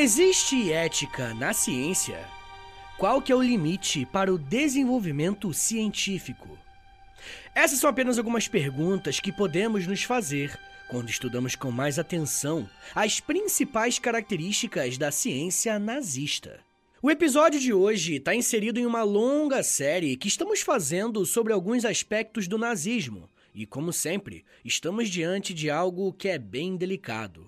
Existe 0.00 0.70
ética 0.72 1.34
na 1.34 1.52
ciência? 1.52 2.24
Qual 2.96 3.20
que 3.20 3.32
é 3.32 3.34
o 3.34 3.42
limite 3.42 4.06
para 4.06 4.32
o 4.32 4.38
desenvolvimento 4.38 5.52
científico? 5.52 6.56
Essas 7.52 7.80
são 7.80 7.90
apenas 7.90 8.16
algumas 8.16 8.46
perguntas 8.46 9.18
que 9.18 9.32
podemos 9.32 9.88
nos 9.88 10.04
fazer 10.04 10.56
quando 10.88 11.10
estudamos 11.10 11.56
com 11.56 11.72
mais 11.72 11.98
atenção 11.98 12.70
as 12.94 13.18
principais 13.18 13.98
características 13.98 14.96
da 14.96 15.10
ciência 15.10 15.80
nazista. 15.80 16.60
O 17.02 17.10
episódio 17.10 17.58
de 17.58 17.72
hoje 17.72 18.18
está 18.18 18.32
inserido 18.32 18.78
em 18.78 18.86
uma 18.86 19.02
longa 19.02 19.64
série 19.64 20.16
que 20.16 20.28
estamos 20.28 20.60
fazendo 20.60 21.26
sobre 21.26 21.52
alguns 21.52 21.84
aspectos 21.84 22.46
do 22.46 22.56
nazismo, 22.56 23.28
e 23.52 23.66
como 23.66 23.92
sempre, 23.92 24.44
estamos 24.64 25.08
diante 25.08 25.52
de 25.52 25.68
algo 25.68 26.12
que 26.12 26.28
é 26.28 26.38
bem 26.38 26.76
delicado. 26.76 27.47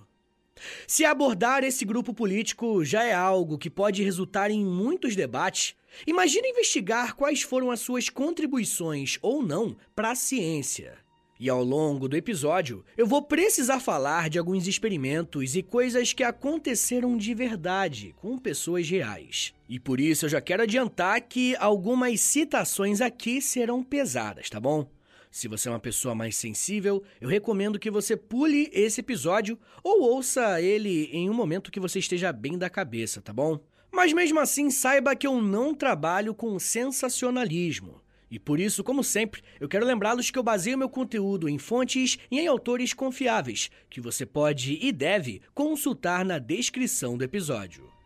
Se 0.87 1.05
abordar 1.05 1.65
esse 1.65 1.85
grupo 1.85 2.13
político 2.13 2.85
já 2.85 3.05
é 3.05 3.15
algo 3.15 3.59
que 3.59 3.71
pode 3.71 4.03
resultar 4.03 4.51
em 4.51 4.65
muitos 4.65 5.17
debates, 5.17 5.75
imagine 6.07 6.49
investigar 6.49 7.15
quais 7.15 7.43
foram 7.43 7.71
as 7.71 7.81
suas 7.81 8.09
contribuições 8.09 9.19
ou 9.23 9.43
não 9.43 9.77
para 9.95 10.11
a 10.11 10.15
ciência. 10.15 10.99
E 11.43 11.49
ao 11.49 11.65
longo 11.65 12.07
do 12.07 12.19
episódio, 12.19 12.85
eu 12.99 13.07
vou 13.07 13.23
precisar 13.23 13.81
falar 13.81 14.29
de 14.29 14.39
alguns 14.39 14.67
experimentos 14.67 15.57
e 15.57 15.63
coisas 15.63 16.13
que 16.13 16.23
aconteceram 16.23 17.17
de 17.17 17.33
verdade 17.33 18.15
com 18.21 18.37
pessoas 18.37 18.91
reais. 18.91 19.55
E 19.67 19.81
por 19.81 20.01
isso 20.01 20.27
eu 20.27 20.29
já 20.29 20.43
quero 20.43 20.65
adiantar 20.65 21.19
que 21.23 21.57
algumas 21.57 22.21
citações 22.21 23.01
aqui 23.01 23.41
serão 23.41 23.83
pesadas, 23.83 24.51
tá 24.51 24.61
bom? 24.61 24.87
Se 25.31 25.47
você 25.47 25.69
é 25.69 25.73
uma 25.73 25.79
pessoa 25.79 26.13
mais 26.13 26.37
sensível, 26.37 27.03
eu 27.21 27.29
recomendo 27.29 27.79
que 27.79 27.91
você 27.91 28.17
pule 28.17 28.69
esse 28.73 29.01
episódio 29.01 29.57
ou 29.83 30.03
ouça 30.03 30.61
ele 30.61 31.09
em 31.13 31.31
um 31.31 31.35
momento 31.35 31.71
que 31.71 31.79
você 31.79 32.01
esteja 32.01 32.33
bem 32.33 32.59
da 32.59 32.69
cabeça, 32.69 33.23
tá 33.23 33.33
bom? 33.33 33.61
Mas 33.93 34.13
mesmo 34.13 34.41
assim, 34.41 34.71
saiba 34.71 35.15
que 35.15 35.27
eu 35.27 35.41
não 35.41 35.73
trabalho 35.73 36.35
com 36.35 36.59
sensacionalismo. 36.59 38.01
E 38.29 38.39
por 38.39 38.59
isso, 38.59 38.83
como 38.83 39.03
sempre, 39.05 39.43
eu 39.61 39.69
quero 39.69 39.87
lembrá-los 39.87 40.31
que 40.31 40.39
eu 40.39 40.43
baseio 40.43 40.79
meu 40.79 40.89
conteúdo 40.89 41.49
em 41.49 41.59
fontes 41.59 42.19
e 42.31 42.41
em 42.41 42.47
autores 42.47 42.93
confiáveis, 42.93 43.71
que 43.89 44.01
você 44.01 44.27
pode 44.27 44.79
e 44.81 44.93
deve 44.93 45.43
consultar 45.55 46.25
na 46.25 46.39
descrição 46.39 47.17
do 47.17 47.25
episódio. 47.25 48.00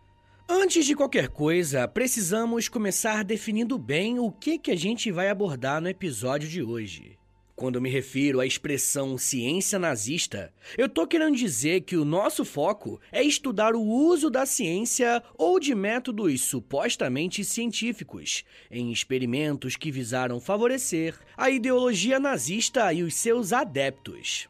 Antes 0.49 0.85
de 0.85 0.95
qualquer 0.95 1.29
coisa, 1.29 1.89
precisamos 1.89 2.69
começar 2.69 3.25
definindo 3.25 3.79
bem 3.79 4.19
o 4.19 4.31
que, 4.31 4.59
que 4.59 4.71
a 4.71 4.77
gente 4.77 5.11
vai 5.11 5.31
abordar 5.31 5.81
no 5.81 5.89
episódio 5.89 6.47
de 6.47 6.63
hoje. 6.63 7.19
Quando 7.57 7.81
me 7.81 7.89
refiro 7.89 8.41
à 8.41 8.47
expressão 8.47 9.17
ciência 9.17 9.79
nazista, 9.79 10.53
eu 10.77 10.87
tô 10.87 11.07
querendo 11.07 11.35
dizer 11.35 11.83
que 11.83 11.97
o 11.97 12.05
nosso 12.05 12.45
foco 12.45 13.01
é 13.11 13.23
estudar 13.23 13.75
o 13.75 13.83
uso 13.83 14.29
da 14.29 14.45
ciência 14.45 15.23
ou 15.39 15.59
de 15.59 15.75
métodos 15.75 16.43
supostamente 16.43 17.43
científicos 17.43 18.45
em 18.71 18.93
experimentos 18.93 19.77
que 19.77 19.91
visaram 19.91 20.41
favorecer 20.41 21.19
a 21.39 21.49
ideologia 21.49 22.21
nazista 22.21 22.93
e 22.93 23.03
os 23.03 23.15
seus 23.15 23.51
adeptos. 23.51 24.49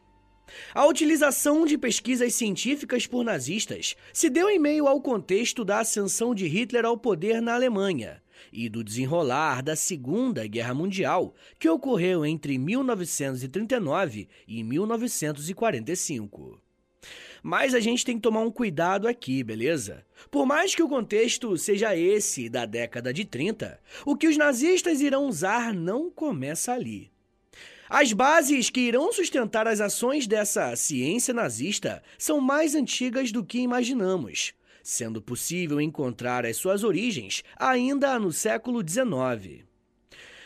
A 0.73 0.85
utilização 0.85 1.65
de 1.65 1.77
pesquisas 1.77 2.33
científicas 2.35 3.07
por 3.07 3.23
nazistas 3.23 3.95
se 4.13 4.29
deu 4.29 4.49
em 4.49 4.59
meio 4.59 4.87
ao 4.87 5.01
contexto 5.01 5.65
da 5.65 5.79
ascensão 5.79 6.35
de 6.35 6.47
Hitler 6.47 6.85
ao 6.85 6.97
poder 6.97 7.41
na 7.41 7.55
Alemanha 7.55 8.21
e 8.51 8.69
do 8.69 8.83
desenrolar 8.83 9.61
da 9.61 9.75
Segunda 9.75 10.45
Guerra 10.47 10.73
Mundial, 10.73 11.33
que 11.59 11.69
ocorreu 11.69 12.25
entre 12.25 12.57
1939 12.57 14.27
e 14.47 14.63
1945. 14.63 16.61
Mas 17.43 17.75
a 17.75 17.79
gente 17.79 18.03
tem 18.03 18.15
que 18.15 18.23
tomar 18.23 18.41
um 18.41 18.49
cuidado 18.49 19.07
aqui, 19.07 19.43
beleza? 19.43 20.03
Por 20.31 20.47
mais 20.47 20.73
que 20.73 20.81
o 20.81 20.89
contexto 20.89 21.55
seja 21.57 21.95
esse 21.95 22.49
da 22.49 22.65
década 22.65 23.13
de 23.13 23.23
30, 23.23 23.79
o 24.03 24.15
que 24.15 24.27
os 24.27 24.35
nazistas 24.35 24.99
irão 24.99 25.27
usar 25.27 25.71
não 25.71 26.09
começa 26.09 26.73
ali. 26.73 27.11
As 27.89 28.11
bases 28.11 28.69
que 28.71 28.79
irão 28.79 29.13
sustentar 29.13 29.67
as 29.67 29.79
ações 29.79 30.25
dessa 30.25 30.75
ciência 30.75 31.31
nazista 31.33 32.01
são 32.17 32.41
mais 32.41 32.73
antigas 32.73 33.31
do 33.31 33.45
que 33.45 33.59
imaginamos, 33.59 34.53
sendo 34.81 35.21
possível 35.21 35.79
encontrar 35.79 36.47
as 36.47 36.57
suas 36.57 36.83
origens 36.83 37.43
ainda 37.57 38.17
no 38.17 38.31
século 38.31 38.83
XIX. 38.87 39.63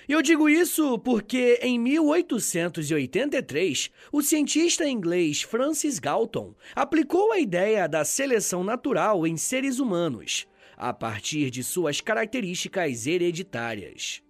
Eu 0.07 0.21
digo 0.21 0.47
isso 0.49 0.99
porque 0.99 1.59
em 1.61 1.79
1883, 1.79 3.89
o 4.11 4.21
cientista 4.21 4.89
inglês 4.89 5.41
Francis 5.43 5.99
Galton 5.99 6.53
aplicou 6.75 7.31
a 7.31 7.39
ideia 7.39 7.87
da 7.87 8.03
seleção 8.03 8.63
natural 8.63 9.25
em 9.25 9.37
seres 9.37 9.79
humanos, 9.79 10.45
a 10.75 10.91
partir 10.91 11.49
de 11.51 11.63
suas 11.63 12.01
características 12.01 13.05
hereditárias. 13.05 14.23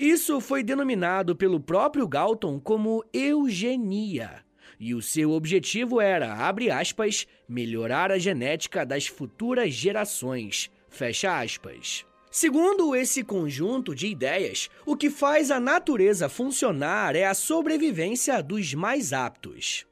Isso 0.00 0.40
foi 0.40 0.62
denominado 0.62 1.36
pelo 1.36 1.60
próprio 1.60 2.08
Galton 2.08 2.58
como 2.58 3.04
eugenia. 3.12 4.42
E 4.78 4.94
o 4.94 5.02
seu 5.02 5.32
objetivo 5.32 6.00
era, 6.00 6.32
abre 6.32 6.70
aspas, 6.70 7.26
melhorar 7.46 8.10
a 8.10 8.18
genética 8.18 8.86
das 8.86 9.06
futuras 9.06 9.74
gerações. 9.74 10.70
Fecha 10.88 11.38
aspas. 11.38 12.06
Segundo 12.30 12.96
esse 12.96 13.22
conjunto 13.22 13.94
de 13.94 14.06
ideias, 14.06 14.70
o 14.86 14.96
que 14.96 15.10
faz 15.10 15.50
a 15.50 15.60
natureza 15.60 16.30
funcionar 16.30 17.14
é 17.14 17.26
a 17.26 17.34
sobrevivência 17.34 18.42
dos 18.42 18.72
mais 18.72 19.12
aptos. 19.12 19.84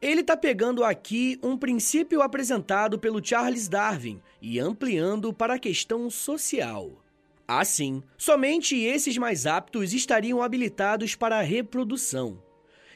Ele 0.00 0.22
está 0.22 0.34
pegando 0.34 0.82
aqui 0.82 1.38
um 1.42 1.58
princípio 1.58 2.22
apresentado 2.22 2.98
pelo 2.98 3.22
Charles 3.22 3.68
Darwin 3.68 4.18
e 4.40 4.58
ampliando 4.58 5.30
para 5.30 5.56
a 5.56 5.58
questão 5.58 6.08
social. 6.08 7.02
Assim, 7.48 8.02
somente 8.18 8.76
esses 8.76 9.16
mais 9.16 9.46
aptos 9.46 9.92
estariam 9.92 10.42
habilitados 10.42 11.14
para 11.14 11.38
a 11.38 11.42
reprodução. 11.42 12.42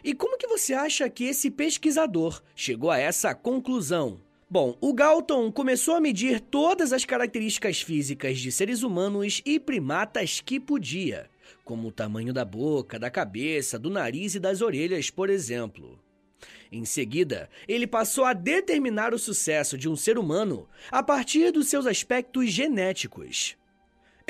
E 0.03 0.15
como 0.15 0.37
que 0.37 0.49
você 0.49 0.75
acha 0.75 1.09
que 1.09 1.25
esse 1.25 1.50
pesquisador 1.50 2.43
chegou 2.55 2.91
a 2.91 2.99
essa 2.99 3.34
conclusão? 3.34 4.21
Bom, 4.49 4.77
o 4.81 4.93
Galton 4.93 5.53
começou 5.53 5.94
a 5.94 6.00
medir 6.00 6.41
todas 6.41 6.93
as 6.93 7.05
características 7.05 7.81
físicas 7.81 8.38
de 8.41 8.50
seres 8.50 8.83
humanos 8.83 9.41
e 9.47 9.61
primatas 9.61 10.41
que 10.41 10.59
podia, 10.59 11.31
como 11.65 11.87
o 11.87 11.93
tamanho 11.93 12.32
da 12.32 12.44
boca, 12.44 12.99
da 12.99 13.09
cabeça, 13.09 13.78
do 13.78 13.88
nariz 13.88 14.34
e 14.34 14.41
das 14.41 14.61
orelhas, 14.61 15.09
por 15.09 15.31
exemplo. 15.31 15.97
Em 16.72 16.84
seguida, 16.84 17.49
ele 17.69 17.87
passou 17.87 18.25
a 18.25 18.32
determinar 18.32 19.15
o 19.15 19.19
sucesso 19.19 19.78
de 19.78 19.88
um 19.88 19.94
ser 19.94 20.19
humano 20.19 20.69
a 20.91 21.00
partir 21.00 21.53
dos 21.53 21.69
seus 21.69 21.87
aspectos 21.87 22.50
genéticos. 22.50 23.59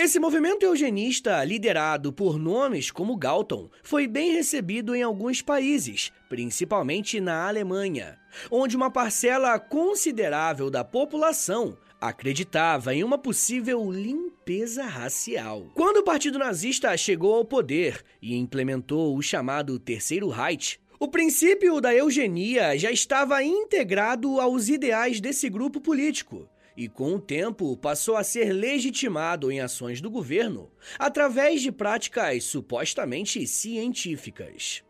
Esse 0.02 0.18
movimento 0.18 0.62
eugenista, 0.62 1.44
liderado 1.44 2.10
por 2.10 2.38
nomes 2.38 2.90
como 2.90 3.18
Galton, 3.18 3.68
foi 3.82 4.06
bem 4.06 4.32
recebido 4.32 4.94
em 4.94 5.02
alguns 5.02 5.42
países, 5.42 6.10
principalmente 6.26 7.20
na 7.20 7.46
Alemanha, 7.46 8.18
onde 8.50 8.74
uma 8.74 8.90
parcela 8.90 9.58
considerável 9.58 10.70
da 10.70 10.82
população 10.82 11.76
acreditava 12.00 12.94
em 12.94 13.04
uma 13.04 13.18
possível 13.18 13.92
limpeza 13.92 14.84
racial. 14.84 15.70
Quando 15.74 15.98
o 15.98 16.02
Partido 16.02 16.38
Nazista 16.38 16.96
chegou 16.96 17.34
ao 17.34 17.44
poder 17.44 18.02
e 18.22 18.34
implementou 18.34 19.14
o 19.14 19.20
chamado 19.20 19.78
Terceiro 19.78 20.30
Reich, 20.30 20.80
o 20.98 21.08
princípio 21.08 21.78
da 21.78 21.94
eugenia 21.94 22.74
já 22.78 22.90
estava 22.90 23.44
integrado 23.44 24.40
aos 24.40 24.70
ideais 24.70 25.20
desse 25.20 25.50
grupo 25.50 25.78
político 25.78 26.48
e, 26.80 26.88
com 26.88 27.16
o 27.16 27.20
tempo, 27.20 27.76
passou 27.76 28.16
a 28.16 28.24
ser 28.24 28.54
legitimado 28.54 29.52
em 29.52 29.60
ações 29.60 30.00
do 30.00 30.10
governo 30.10 30.70
através 30.98 31.60
de 31.60 31.70
práticas 31.70 32.44
supostamente 32.44 33.46
científicas. 33.46 34.82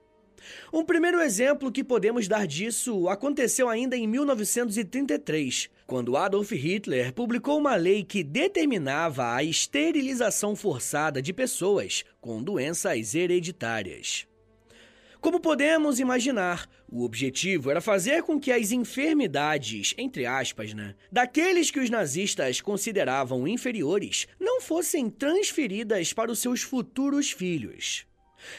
Um 0.72 0.84
primeiro 0.84 1.20
exemplo 1.20 1.72
que 1.72 1.82
podemos 1.82 2.28
dar 2.28 2.46
disso 2.46 3.08
aconteceu 3.08 3.68
ainda 3.68 3.96
em 3.96 4.06
1933, 4.06 5.68
quando 5.84 6.16
Adolf 6.16 6.52
Hitler 6.52 7.12
publicou 7.12 7.58
uma 7.58 7.74
lei 7.74 8.04
que 8.04 8.22
determinava 8.22 9.34
a 9.34 9.42
esterilização 9.42 10.54
forçada 10.54 11.20
de 11.20 11.32
pessoas 11.32 12.04
com 12.20 12.40
doenças 12.40 13.16
hereditárias. 13.16 14.28
Como 15.20 15.38
podemos 15.38 16.00
imaginar, 16.00 16.66
o 16.88 17.04
objetivo 17.04 17.70
era 17.70 17.82
fazer 17.82 18.22
com 18.22 18.40
que 18.40 18.50
as 18.50 18.72
enfermidades, 18.72 19.94
entre 19.98 20.24
aspas, 20.24 20.72
né, 20.72 20.94
daqueles 21.12 21.70
que 21.70 21.78
os 21.78 21.90
nazistas 21.90 22.62
consideravam 22.62 23.46
inferiores, 23.46 24.26
não 24.40 24.62
fossem 24.62 25.10
transferidas 25.10 26.14
para 26.14 26.32
os 26.32 26.38
seus 26.38 26.62
futuros 26.62 27.30
filhos. 27.30 28.06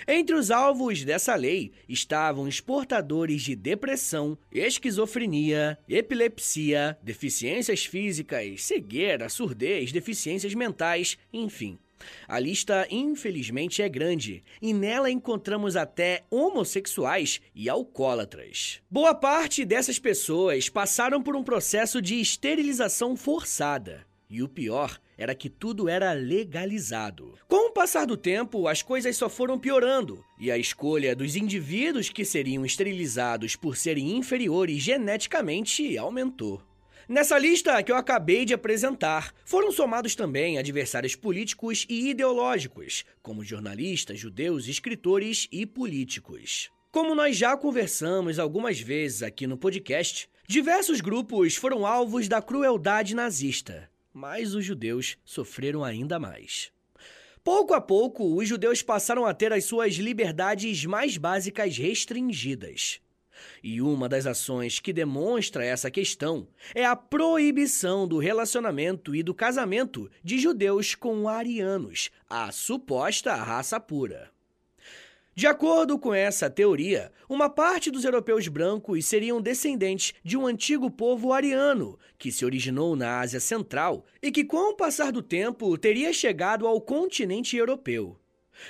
Entre 0.08 0.36
os 0.36 0.52
alvos 0.52 1.04
dessa 1.04 1.34
lei 1.34 1.72
estavam 1.90 2.44
os 2.44 2.62
portadores 2.62 3.42
de 3.42 3.56
depressão, 3.56 4.38
esquizofrenia, 4.52 5.80
epilepsia, 5.90 6.96
deficiências 7.02 7.86
físicas, 7.86 8.64
cegueira, 8.64 9.28
surdez, 9.30 9.92
deficiências 9.92 10.54
mentais, 10.54 11.18
enfim. 11.34 11.80
A 12.28 12.40
lista, 12.40 12.88
infelizmente, 12.90 13.82
é 13.82 13.90
grande 13.90 14.44
e 14.62 14.74
nela 14.74 15.10
encontramos 15.10 15.76
até 15.76 16.24
homossexuais 16.30 17.42
e 17.54 17.70
alcoólatras. 17.70 18.82
Boa 18.90 19.14
parte 19.14 19.66
dessas 19.66 20.00
pessoas 20.00 20.70
passaram 20.70 21.22
por 21.22 21.36
um 21.36 21.44
processo 21.44 22.02
de 22.02 22.20
esterilização 22.20 23.16
forçada. 23.16 24.06
E 24.30 24.42
o 24.42 24.48
pior 24.48 24.98
era 25.18 25.36
que 25.36 25.50
tudo 25.50 25.90
era 25.90 26.14
legalizado. 26.14 27.38
Com 27.50 27.68
o 27.68 27.72
passar 27.74 28.08
do 28.08 28.16
tempo, 28.16 28.66
as 28.66 28.82
coisas 28.82 29.18
só 29.18 29.30
foram 29.30 29.60
piorando, 29.60 30.24
e 30.40 30.50
a 30.50 30.58
escolha 30.58 31.14
dos 31.16 31.36
indivíduos 31.36 32.10
que 32.10 32.24
seriam 32.24 32.66
esterilizados 32.66 33.58
por 33.58 33.76
serem 33.76 34.16
inferiores 34.16 34.82
geneticamente 34.82 35.98
aumentou. 35.98 36.62
Nessa 37.08 37.38
lista 37.38 37.82
que 37.84 37.92
eu 37.92 37.96
acabei 37.96 38.46
de 38.46 38.54
apresentar, 38.54 39.34
foram 39.44 39.72
somados 39.72 40.16
também 40.16 40.58
adversários 40.58 41.16
políticos 41.16 41.86
e 41.90 42.10
ideológicos, 42.10 43.04
como 43.22 43.44
jornalistas, 43.44 44.20
judeus, 44.20 44.68
escritores 44.68 45.48
e 45.52 45.66
políticos. 45.66 46.70
Como 46.92 47.16
nós 47.16 47.36
já 47.38 47.56
conversamos 47.58 48.38
algumas 48.38 48.80
vezes 48.80 49.24
aqui 49.24 49.48
no 49.48 49.58
podcast, 49.58 50.30
diversos 50.48 51.02
grupos 51.02 51.56
foram 51.56 51.86
alvos 51.86 52.28
da 52.28 52.42
crueldade 52.42 53.16
nazista, 53.16 53.90
mas 54.14 54.54
os 54.54 54.66
judeus 54.66 55.18
sofreram 55.24 55.84
ainda 55.84 56.20
mais. 56.20 56.72
Pouco 57.44 57.74
a 57.74 57.82
pouco, 57.82 58.36
os 58.36 58.48
judeus 58.48 58.84
passaram 58.84 59.26
a 59.26 59.34
ter 59.34 59.52
as 59.52 59.66
suas 59.66 59.96
liberdades 59.96 60.86
mais 60.86 61.18
básicas 61.18 61.76
restringidas. 61.76 63.02
E 63.64 63.82
uma 63.82 64.08
das 64.08 64.26
ações 64.26 64.80
que 64.80 64.94
demonstra 64.94 65.64
essa 65.64 65.92
questão 65.92 66.48
é 66.74 66.86
a 66.86 66.96
proibição 66.96 68.08
do 68.08 68.18
relacionamento 68.18 69.16
e 69.16 69.24
do 69.24 69.34
casamento 69.34 70.10
de 70.24 70.40
judeus 70.40 70.96
com 70.96 71.28
arianos, 71.28 72.10
a 72.30 72.52
suposta 72.52 73.34
raça 73.36 73.80
pura. 73.80 74.32
De 75.34 75.48
acordo 75.48 75.98
com 75.98 76.14
essa 76.14 76.50
teoria, 76.50 77.10
uma 77.30 77.50
parte 77.50 77.90
dos 77.90 78.04
europeus 78.04 78.50
brancos 78.50 79.06
seriam 79.06 79.42
descendentes 79.42 80.14
de 80.24 80.36
um 80.36 80.46
antigo 80.46 80.92
povo 80.92 81.32
ariano 81.32 81.98
que 82.18 82.32
se 82.34 82.44
originou 82.44 82.98
na 82.98 83.22
Ásia 83.22 83.40
Central 83.40 84.06
e 84.22 84.30
que, 84.30 84.44
com 84.44 84.72
o 84.72 84.76
passar 84.76 85.10
do 85.10 85.24
tempo, 85.24 85.78
teria 85.78 86.12
chegado 86.12 86.68
ao 86.68 86.82
continente 86.82 87.56
europeu. 87.56 88.20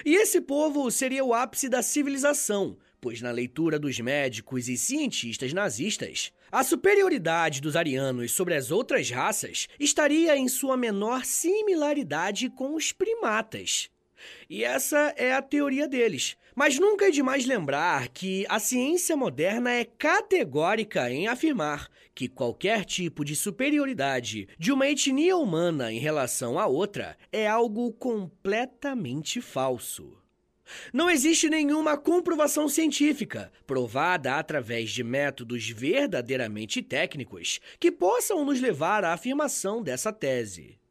E 0.05 0.15
esse 0.15 0.39
povo 0.39 0.89
seria 0.91 1.25
o 1.25 1.33
ápice 1.33 1.67
da 1.67 1.81
civilização, 1.81 2.77
pois 3.01 3.19
na 3.19 3.31
leitura 3.31 3.79
dos 3.79 3.99
médicos 3.99 4.69
e 4.69 4.77
cientistas 4.77 5.51
nazistas, 5.51 6.31
a 6.51 6.63
superioridade 6.63 7.59
dos 7.59 7.75
arianos 7.75 8.31
sobre 8.31 8.53
as 8.53 8.69
outras 8.69 9.09
raças 9.09 9.67
estaria 9.79 10.37
em 10.37 10.47
sua 10.47 10.77
menor 10.77 11.25
similaridade 11.25 12.49
com 12.49 12.75
os 12.75 12.91
primatas. 12.91 13.89
E 14.47 14.63
essa 14.63 15.13
é 15.17 15.33
a 15.33 15.41
teoria 15.41 15.87
deles. 15.87 16.37
Mas 16.53 16.77
nunca 16.77 17.07
é 17.07 17.11
demais 17.11 17.45
lembrar 17.45 18.09
que 18.09 18.45
a 18.49 18.59
ciência 18.59 19.15
moderna 19.15 19.71
é 19.71 19.85
categórica 19.85 21.09
em 21.09 21.27
afirmar 21.27 21.89
que 22.13 22.27
qualquer 22.27 22.83
tipo 22.83 23.23
de 23.23 23.35
superioridade 23.35 24.47
de 24.59 24.71
uma 24.71 24.87
etnia 24.87 25.37
humana 25.37 25.91
em 25.91 25.97
relação 25.97 26.59
a 26.59 26.67
outra 26.67 27.17
é 27.31 27.47
algo 27.47 27.91
completamente 27.93 29.39
falso. 29.39 30.20
Não 30.93 31.09
existe 31.09 31.49
nenhuma 31.49 31.97
comprovação 31.97 32.67
científica, 32.67 33.51
provada 33.65 34.35
através 34.35 34.91
de 34.91 35.03
métodos 35.03 35.69
verdadeiramente 35.69 36.81
técnicos, 36.81 37.59
que 37.79 37.91
possam 37.91 38.43
nos 38.45 38.59
levar 38.59 39.03
à 39.03 39.13
afirmação 39.13 39.81
dessa 39.81 40.11
tese. 40.11 40.81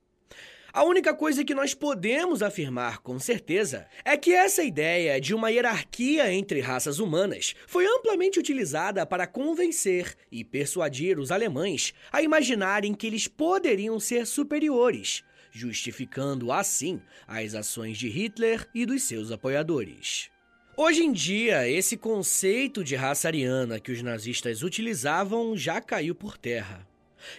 A 0.73 0.85
única 0.85 1.12
coisa 1.12 1.44
que 1.44 1.53
nós 1.53 1.75
podemos 1.75 2.43
afirmar 2.43 2.99
com 2.99 3.19
certeza 3.19 3.88
é 4.05 4.17
que 4.17 4.32
essa 4.32 4.62
ideia 4.62 5.21
de 5.21 5.35
uma 5.35 5.50
hierarquia 5.50 6.32
entre 6.32 6.61
raças 6.61 7.00
humanas 7.00 7.56
foi 7.67 7.85
amplamente 7.87 8.38
utilizada 8.38 9.05
para 9.05 9.27
convencer 9.27 10.15
e 10.31 10.44
persuadir 10.44 11.19
os 11.19 11.32
alemães 11.32 11.93
a 12.12 12.23
imaginarem 12.23 12.94
que 12.94 13.09
eles 13.09 13.27
poderiam 13.27 13.99
ser 13.99 14.25
superiores, 14.27 15.25
justificando 15.50 16.52
assim 16.52 17.00
as 17.26 17.55
ações 17.55 17.99
de 17.99 18.08
Hitler 18.08 18.69
e 18.75 18.85
dos 18.87 19.02
seus 19.02 19.31
apoiadores. 19.31 20.31
Hoje 20.76 21.02
em 21.02 21.12
dia, 21.12 21.69
esse 21.69 21.97
conceito 21.97 22.82
de 22.82 22.97
raça 22.97 23.29
ariana 23.29 23.79
que 23.79 23.93
os 23.93 24.02
nazistas 24.02 24.62
utilizavam 24.62 25.56
já 25.56 25.81
caiu 25.81 26.14
por 26.14 26.38
terra. 26.38 26.87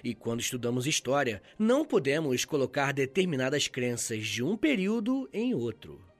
E 0.03 0.13
quando 0.13 0.41
estudamos 0.41 0.85
história, 0.85 1.41
não 1.57 1.83
podemos 1.83 2.45
colocar 2.45 2.93
determinadas 2.93 3.67
crenças 3.67 4.27
de 4.27 4.43
um 4.43 4.55
período 4.55 5.27
em 5.33 5.55
outro. 5.55 6.10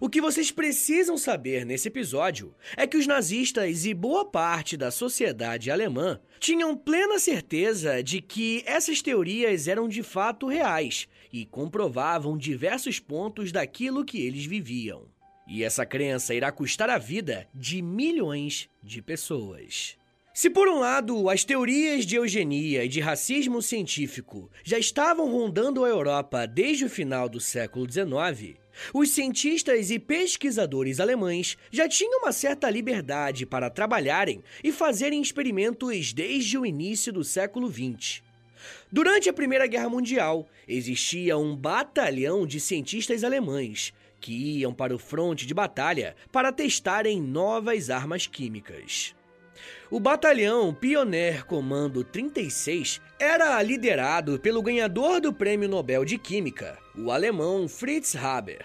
O 0.00 0.08
que 0.08 0.20
vocês 0.20 0.50
precisam 0.50 1.16
saber 1.16 1.64
nesse 1.64 1.88
episódio 1.88 2.54
é 2.76 2.86
que 2.86 2.96
os 2.96 3.06
nazistas 3.06 3.84
e 3.84 3.94
boa 3.94 4.24
parte 4.24 4.76
da 4.76 4.90
sociedade 4.90 5.70
alemã 5.70 6.20
tinham 6.38 6.76
plena 6.76 7.18
certeza 7.18 8.02
de 8.02 8.20
que 8.20 8.62
essas 8.66 9.00
teorias 9.02 9.68
eram 9.68 9.88
de 9.88 10.02
fato 10.02 10.46
reais 10.46 11.08
e 11.32 11.44
comprovavam 11.44 12.36
diversos 12.36 12.98
pontos 12.98 13.52
daquilo 13.52 14.04
que 14.04 14.20
eles 14.20 14.44
viviam. 14.44 15.08
E 15.46 15.62
essa 15.62 15.86
crença 15.86 16.34
irá 16.34 16.50
custar 16.50 16.90
a 16.90 16.98
vida 16.98 17.48
de 17.54 17.80
milhões 17.80 18.68
de 18.82 19.00
pessoas. 19.00 19.96
Se 20.36 20.50
por 20.50 20.68
um 20.68 20.80
lado 20.80 21.30
as 21.30 21.44
teorias 21.44 22.04
de 22.04 22.16
eugenia 22.16 22.84
e 22.84 22.88
de 22.88 23.00
racismo 23.00 23.62
científico 23.62 24.50
já 24.62 24.78
estavam 24.78 25.30
rondando 25.30 25.82
a 25.82 25.88
Europa 25.88 26.46
desde 26.46 26.84
o 26.84 26.90
final 26.90 27.26
do 27.26 27.40
século 27.40 27.90
XIX, 27.90 28.58
os 28.92 29.10
cientistas 29.10 29.90
e 29.90 29.98
pesquisadores 29.98 31.00
alemães 31.00 31.56
já 31.70 31.88
tinham 31.88 32.20
uma 32.20 32.32
certa 32.32 32.68
liberdade 32.70 33.46
para 33.46 33.70
trabalharem 33.70 34.42
e 34.62 34.70
fazerem 34.70 35.20
experimentos 35.20 36.12
desde 36.12 36.58
o 36.58 36.66
início 36.66 37.12
do 37.12 37.24
século 37.24 37.70
XX. 37.70 38.22
Durante 38.90 39.28
a 39.28 39.32
Primeira 39.32 39.66
Guerra 39.66 39.88
Mundial, 39.88 40.48
existia 40.68 41.36
um 41.36 41.56
batalhão 41.56 42.46
de 42.46 42.60
cientistas 42.60 43.24
alemães 43.24 43.92
que 44.20 44.32
iam 44.58 44.72
para 44.72 44.94
o 44.94 44.98
fronte 44.98 45.46
de 45.46 45.54
batalha 45.54 46.14
para 46.30 46.52
testarem 46.52 47.20
novas 47.20 47.90
armas 47.90 48.26
químicas. 48.26 49.15
O 49.88 50.00
batalhão 50.00 50.74
Pioneer 50.74 51.46
Comando 51.46 52.02
36 52.02 53.00
era 53.20 53.62
liderado 53.62 54.36
pelo 54.36 54.60
ganhador 54.60 55.20
do 55.20 55.32
Prêmio 55.32 55.68
Nobel 55.68 56.04
de 56.04 56.18
Química, 56.18 56.76
o 56.98 57.12
alemão 57.12 57.68
Fritz 57.68 58.16
Haber. 58.16 58.64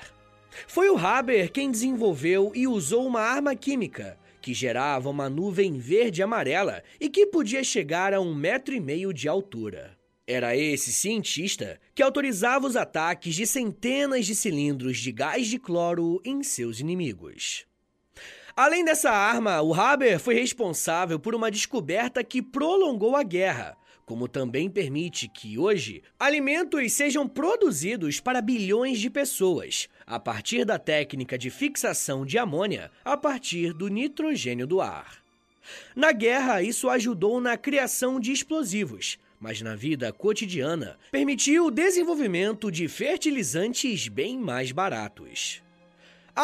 Foi 0.68 0.90
o 0.90 0.98
Haber 0.98 1.52
quem 1.52 1.70
desenvolveu 1.70 2.52
e 2.56 2.68
usou 2.68 3.06
uma 3.06 3.22
arma 3.22 3.56
química 3.56 4.18
que 4.42 4.52
gerava 4.52 5.10
uma 5.12 5.30
nuvem 5.30 5.78
verde-amarela 5.78 6.82
e 7.00 7.08
que 7.08 7.28
podia 7.28 7.64
chegar 7.64 8.16
a 8.16 8.20
um 8.20 8.34
metro 8.34 8.74
e 8.74 8.80
meio 8.80 9.14
de 9.14 9.28
altura. 9.28 9.96
Era 10.26 10.58
esse 10.58 10.92
cientista 10.92 11.80
que 11.94 12.02
autorizava 12.02 12.66
os 12.66 12.76
ataques 12.76 13.36
de 13.36 13.46
centenas 13.46 14.26
de 14.26 14.34
cilindros 14.34 14.98
de 14.98 15.12
gás 15.12 15.48
de 15.48 15.60
cloro 15.60 16.20
em 16.26 16.42
seus 16.42 16.80
inimigos. 16.80 17.68
Além 18.56 18.84
dessa 18.84 19.10
arma, 19.10 19.62
o 19.62 19.74
Haber 19.74 20.20
foi 20.20 20.36
responsável 20.36 21.20
por 21.20 21.34
uma 21.34 21.50
descoberta 21.50 22.24
que 22.24 22.42
prolongou 22.42 23.16
a 23.16 23.24
guerra, 23.24 23.78
como 24.06 24.28
também 24.28 24.70
permite 24.70 25.28
que 25.30 25.58
hoje 25.58 26.04
alimentos 26.20 26.92
sejam 26.92 27.28
produzidos 27.28 28.20
para 28.20 28.42
bilhões 28.42 29.00
de 29.00 29.10
pessoas, 29.10 29.88
a 30.06 30.20
partir 30.20 30.66
da 30.66 30.78
técnica 30.78 31.38
de 31.38 31.50
fixação 31.50 32.26
de 32.26 32.38
amônia 32.38 32.92
a 33.06 33.16
partir 33.16 33.74
do 33.74 33.88
nitrogênio 33.88 34.68
do 34.68 34.82
ar. 34.82 35.22
Na 35.96 36.12
guerra, 36.12 36.62
isso 36.62 36.90
ajudou 36.90 37.40
na 37.40 37.56
criação 37.56 38.20
de 38.20 38.34
explosivos, 38.34 39.18
mas 39.40 39.62
na 39.62 39.76
vida 39.76 40.12
cotidiana 40.12 40.98
permitiu 41.10 41.68
o 41.68 41.72
desenvolvimento 41.72 42.70
de 42.70 42.88
fertilizantes 42.90 44.08
bem 44.08 44.38
mais 44.38 44.72
baratos. 44.72 45.64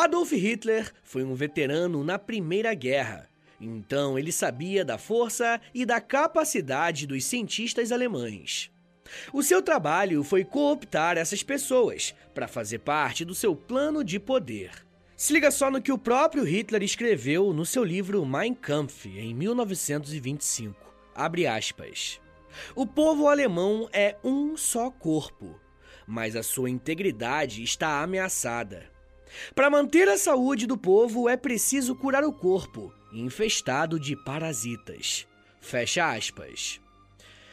Adolf 0.04 0.32
Hitler 0.32 0.94
foi 1.04 1.24
um 1.24 1.34
veterano 1.34 2.04
na 2.04 2.20
Primeira 2.20 2.72
Guerra, 2.75 3.27
então 3.60 4.18
ele 4.18 4.32
sabia 4.32 4.86
da 4.86 4.96
força 4.96 5.60
e 5.74 5.88
da 5.88 6.00
capacidade 6.00 7.08
dos 7.08 7.25
cientistas 7.25 7.92
alemães. 7.92 8.70
O 9.34 9.42
seu 9.42 9.60
trabalho 9.60 10.24
foi 10.24 10.44
cooptar 10.44 11.18
essas 11.18 11.42
pessoas 11.42 12.13
para 12.32 12.48
fazer 12.48 12.77
parte 12.77 13.25
do 13.25 13.34
seu 13.34 13.56
plano 13.56 14.04
de 14.04 14.20
poder. 14.20 14.70
Se 15.16 15.34
liga 15.34 15.50
só 15.50 15.72
no 15.72 15.82
que 15.82 15.92
o 15.92 15.98
próprio 15.98 16.44
Hitler 16.44 16.84
escreveu 16.84 17.51
no 17.51 17.66
seu 17.66 17.84
livro 17.84 18.24
Mein 18.24 18.54
Kampf, 18.54 19.08
em 19.08 19.34
1925. 19.34 20.75
Abre 21.16 21.48
aspas. 21.48 22.22
O 22.75 22.86
povo 22.86 23.27
alemão 23.27 23.89
é 23.92 24.16
um 24.24 24.56
só 24.56 24.92
corpo, 24.92 25.60
mas 26.06 26.36
a 26.36 26.44
sua 26.44 26.70
integridade 26.70 27.63
está 27.63 28.04
ameaçada. 28.04 28.96
Para 29.53 29.69
manter 29.69 30.07
a 30.10 30.17
saúde 30.17 30.65
do 30.65 30.77
povo 30.77 31.27
é 31.27 31.36
preciso 31.38 31.96
curar 31.96 32.24
o 32.24 32.34
corpo, 32.34 32.93
infestado 33.12 34.00
de 34.00 34.15
parasitas. 34.15 35.27
Fecha 35.60 36.12
aspas. 36.12 36.79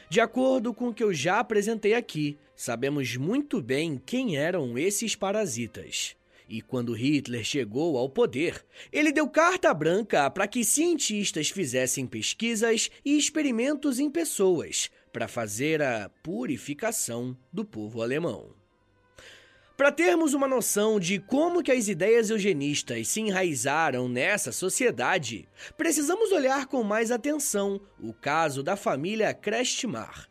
De 0.09 0.21
acordo 0.21 0.73
com 0.73 0.89
o 0.89 0.95
que 0.95 1.03
eu 1.03 1.13
já 1.13 1.41
apresentei 1.41 1.95
aqui, 1.95 2.39
sabemos 2.55 3.17
muito 3.17 3.61
bem 3.61 4.01
quem 4.05 4.37
eram 4.37 4.79
esses 4.79 5.17
parasitas. 5.17 6.15
E 6.49 6.61
quando 6.61 6.93
Hitler 6.93 7.43
chegou 7.43 7.97
ao 7.97 8.09
poder, 8.09 8.65
ele 8.93 9.11
deu 9.11 9.29
carta 9.29 9.73
branca 9.73 10.31
para 10.31 10.47
que 10.47 10.65
cientistas 10.65 11.49
fizessem 11.49 12.07
pesquisas 12.07 12.91
e 13.05 13.17
experimentos 13.17 13.99
em 13.99 14.11
pessoas 14.11 14.91
para 15.13 15.27
fazer 15.27 15.81
a 15.81 16.11
purificação 16.23 17.37
do 17.53 17.65
povo 17.65 18.03
alemão. 18.03 18.64
Para 19.77 19.91
termos 19.91 20.35
uma 20.35 20.47
noção 20.47 21.01
de 21.01 21.19
como 21.19 21.61
que 21.61 21.73
as 21.73 21.89
ideias 21.89 22.31
eugenistas 22.31 23.09
se 23.09 23.21
enraizaram 23.21 24.09
nessa 24.09 24.53
sociedade, 24.53 25.49
precisamos 25.77 26.31
olhar 26.31 26.67
com 26.67 26.85
mais 26.85 27.11
atenção 27.11 27.81
o 27.99 28.13
caso 28.13 28.63
da 28.63 28.77
família 28.77 29.35
Krestmar. 29.35 30.29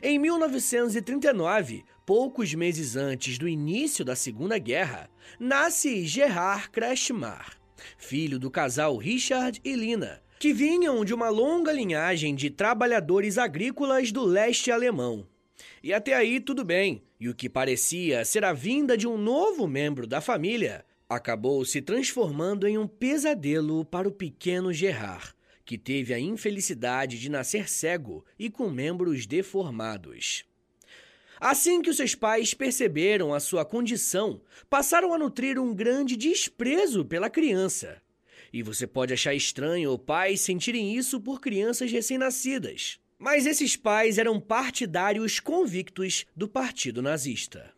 Em 0.00 0.20
1939, 0.20 1.84
poucos 2.06 2.54
meses 2.54 2.94
antes 2.94 3.38
do 3.38 3.48
início 3.48 4.04
da 4.04 4.14
Segunda 4.14 4.56
Guerra, 4.56 5.10
nasce 5.40 6.06
Gerhard 6.06 6.70
Krestmar, 6.70 7.58
filho 7.98 8.38
do 8.38 8.52
casal 8.52 8.96
Richard 8.96 9.60
e 9.64 9.74
Lina, 9.74 10.22
que 10.38 10.52
vinham 10.52 11.04
de 11.04 11.12
uma 11.12 11.28
longa 11.28 11.72
linhagem 11.72 12.36
de 12.36 12.50
trabalhadores 12.50 13.36
agrícolas 13.36 14.12
do 14.12 14.22
leste 14.22 14.70
alemão. 14.70 15.26
E 15.86 15.92
até 15.92 16.14
aí 16.14 16.40
tudo 16.40 16.64
bem, 16.64 17.04
e 17.20 17.28
o 17.28 17.34
que 17.34 17.48
parecia 17.48 18.24
ser 18.24 18.44
a 18.44 18.52
vinda 18.52 18.96
de 18.96 19.06
um 19.06 19.16
novo 19.16 19.68
membro 19.68 20.04
da 20.04 20.20
família 20.20 20.84
acabou 21.08 21.64
se 21.64 21.80
transformando 21.80 22.66
em 22.66 22.76
um 22.76 22.88
pesadelo 22.88 23.84
para 23.84 24.08
o 24.08 24.10
pequeno 24.10 24.72
Gerard, 24.72 25.32
que 25.64 25.78
teve 25.78 26.12
a 26.12 26.18
infelicidade 26.18 27.20
de 27.20 27.30
nascer 27.30 27.68
cego 27.68 28.24
e 28.36 28.50
com 28.50 28.68
membros 28.68 29.26
deformados. 29.26 30.44
Assim 31.38 31.80
que 31.80 31.90
os 31.90 31.98
seus 31.98 32.16
pais 32.16 32.52
perceberam 32.52 33.32
a 33.32 33.38
sua 33.38 33.64
condição, 33.64 34.40
passaram 34.68 35.14
a 35.14 35.18
nutrir 35.18 35.56
um 35.56 35.72
grande 35.72 36.16
desprezo 36.16 37.04
pela 37.04 37.30
criança. 37.30 38.02
E 38.52 38.60
você 38.60 38.88
pode 38.88 39.14
achar 39.14 39.34
estranho 39.34 39.96
pais 39.96 40.40
sentirem 40.40 40.96
isso 40.96 41.20
por 41.20 41.40
crianças 41.40 41.92
recém-nascidas. 41.92 42.98
Mas 43.18 43.46
esses 43.46 43.76
pais 43.76 44.18
eram 44.18 44.38
partidários 44.38 45.40
convictos 45.40 46.26
do 46.36 46.46
Partido 46.46 47.00
Nazista. 47.00 47.74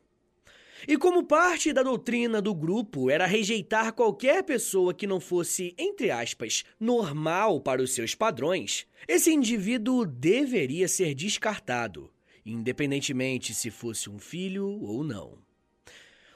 E 0.86 0.96
como 0.96 1.24
parte 1.24 1.72
da 1.72 1.82
doutrina 1.82 2.40
do 2.40 2.54
grupo 2.54 3.10
era 3.10 3.26
rejeitar 3.26 3.92
qualquer 3.92 4.42
pessoa 4.44 4.94
que 4.94 5.06
não 5.06 5.18
fosse, 5.20 5.74
entre 5.78 6.10
aspas, 6.10 6.64
normal 6.78 7.60
para 7.60 7.82
os 7.82 7.92
seus 7.92 8.14
padrões, 8.14 8.86
esse 9.06 9.32
indivíduo 9.32 10.04
deveria 10.04 10.86
ser 10.86 11.14
descartado, 11.14 12.12
independentemente 12.44 13.54
se 13.54 13.70
fosse 13.70 14.10
um 14.10 14.18
filho 14.18 14.66
ou 14.66 15.02
não. 15.02 15.38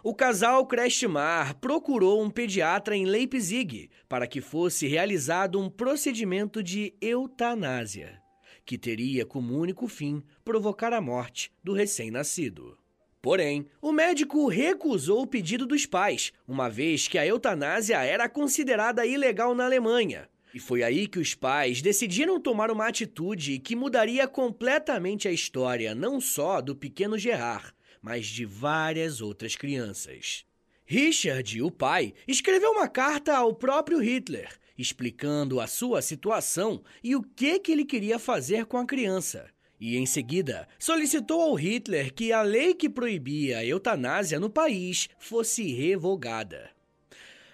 O 0.03 0.15
casal 0.15 0.67
Kreshmar 0.67 1.57
procurou 1.61 2.23
um 2.23 2.31
pediatra 2.31 2.97
em 2.97 3.05
Leipzig 3.05 3.89
para 4.09 4.27
que 4.27 4.41
fosse 4.41 4.89
realizado 4.89 5.61
um 5.61 5.71
procedimento 5.71 6.61
de 6.63 6.93
eutanásia 7.01 8.22
que 8.65 8.79
teria 8.79 9.27
como 9.27 9.59
único 9.59 9.87
fim 9.89 10.23
provocar 10.45 10.93
a 10.93 11.01
morte 11.01 11.53
do 11.63 11.73
recém-nascido. 11.73 12.79
Porém, 13.21 13.67
o 13.81 13.93
médico 13.93 14.49
recusou 14.49 15.23
o 15.23 15.27
pedido 15.27 15.65
dos 15.65 15.87
pais, 15.87 16.33
uma 16.47 16.69
vez 16.69 17.07
que 17.07 17.17
a 17.17 17.27
eutanásia 17.27 18.03
era 18.03 18.29
considerada 18.29 19.07
ilegal 19.07 19.55
na 19.55 19.65
Alemanha. 19.65 20.29
E 20.53 20.59
foi 20.59 20.83
aí 20.83 21.07
que 21.07 21.19
os 21.19 21.35
pais 21.35 21.81
decidiram 21.81 22.41
tomar 22.41 22.71
uma 22.71 22.89
atitude 22.89 23.59
que 23.61 23.77
mudaria 23.77 24.27
completamente 24.27 25.29
a 25.29 25.33
história 25.33 25.95
não 25.95 26.21
só 26.21 26.61
do 26.61 26.75
pequeno 26.75 27.17
Gerard, 27.17 27.73
mas 28.03 28.27
de 28.27 28.45
várias 28.45 29.21
outras 29.21 29.55
crianças. 29.55 30.45
Richard, 30.85 31.63
o 31.63 31.71
pai, 31.71 32.13
escreveu 32.27 32.73
uma 32.73 32.89
carta 32.89 33.35
ao 33.35 33.55
próprio 33.55 33.99
Hitler, 33.99 34.51
explicando 34.77 35.61
a 35.61 35.67
sua 35.67 36.03
situação 36.03 36.83
e 37.03 37.15
o 37.15 37.23
que, 37.23 37.59
que 37.59 37.73
ele 37.73 37.85
queria 37.85 38.19
fazer 38.19 38.67
com 38.67 38.79
a 38.79 38.87
criança. 38.87 39.49
E 39.81 39.97
em 39.97 40.07
seguida, 40.07 40.69
solicitou 40.79 41.41
ao 41.41 41.55
Hitler 41.55 42.15
que 42.15 42.33
a 42.33 42.43
lei 42.43 42.73
que 42.73 42.89
proibia 42.89 43.59
a 43.59 43.65
eutanásia 43.65 44.39
no 44.39 44.49
país 44.49 45.09
fosse 45.19 45.73
revogada. 45.73 46.71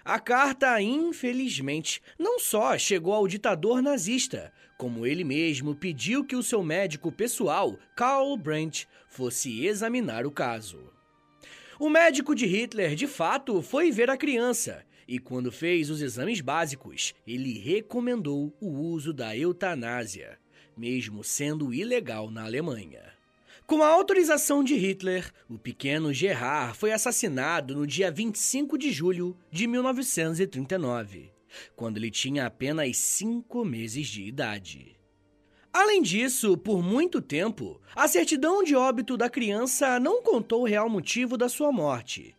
A 0.05 0.19
carta, 0.19 0.81
infelizmente, 0.81 2.01
não 2.17 2.39
só 2.39 2.77
chegou 2.77 3.13
ao 3.13 3.27
ditador 3.27 3.81
nazista, 3.81 4.53
como 4.77 5.05
ele 5.05 5.23
mesmo 5.23 5.75
pediu 5.75 6.23
que 6.23 6.35
o 6.35 6.43
seu 6.43 6.63
médico 6.63 7.11
pessoal, 7.11 7.77
Karl 7.95 8.37
Brandt, 8.37 8.87
fosse 9.07 9.65
examinar 9.65 10.25
o 10.25 10.31
caso. 10.31 10.79
O 11.79 11.89
médico 11.89 12.35
de 12.35 12.45
Hitler, 12.45 12.93
de 12.93 13.07
fato, 13.07 13.61
foi 13.61 13.91
ver 13.91 14.09
a 14.09 14.17
criança 14.17 14.85
e 15.09 15.17
quando 15.17 15.51
fez 15.51 15.89
os 15.89 16.03
exames 16.03 16.39
básicos, 16.39 17.15
ele 17.25 17.57
recomendou 17.57 18.53
o 18.61 18.69
uso 18.69 19.11
da 19.11 19.35
eutanásia, 19.35 20.37
mesmo 20.77 21.23
sendo 21.23 21.73
ilegal 21.73 22.29
na 22.29 22.43
Alemanha. 22.43 23.01
Com 23.65 23.81
a 23.81 23.87
autorização 23.87 24.63
de 24.63 24.75
Hitler, 24.75 25.31
o 25.49 25.57
pequeno 25.57 26.13
Gerard 26.13 26.77
foi 26.77 26.91
assassinado 26.91 27.75
no 27.75 27.87
dia 27.87 28.11
25 28.11 28.77
de 28.77 28.91
julho 28.91 29.35
de 29.51 29.65
1939, 29.65 31.31
quando 31.75 31.97
ele 31.97 32.11
tinha 32.11 32.45
apenas 32.45 32.95
cinco 32.97 33.65
meses 33.65 34.07
de 34.07 34.23
idade. 34.23 34.95
Além 35.73 36.03
disso, 36.03 36.55
por 36.55 36.83
muito 36.83 37.19
tempo, 37.19 37.81
a 37.95 38.07
certidão 38.07 38.63
de 38.63 38.75
óbito 38.75 39.17
da 39.17 39.27
criança 39.27 39.99
não 39.99 40.21
contou 40.21 40.61
o 40.61 40.67
real 40.67 40.87
motivo 40.87 41.35
da 41.35 41.49
sua 41.49 41.71
morte, 41.71 42.35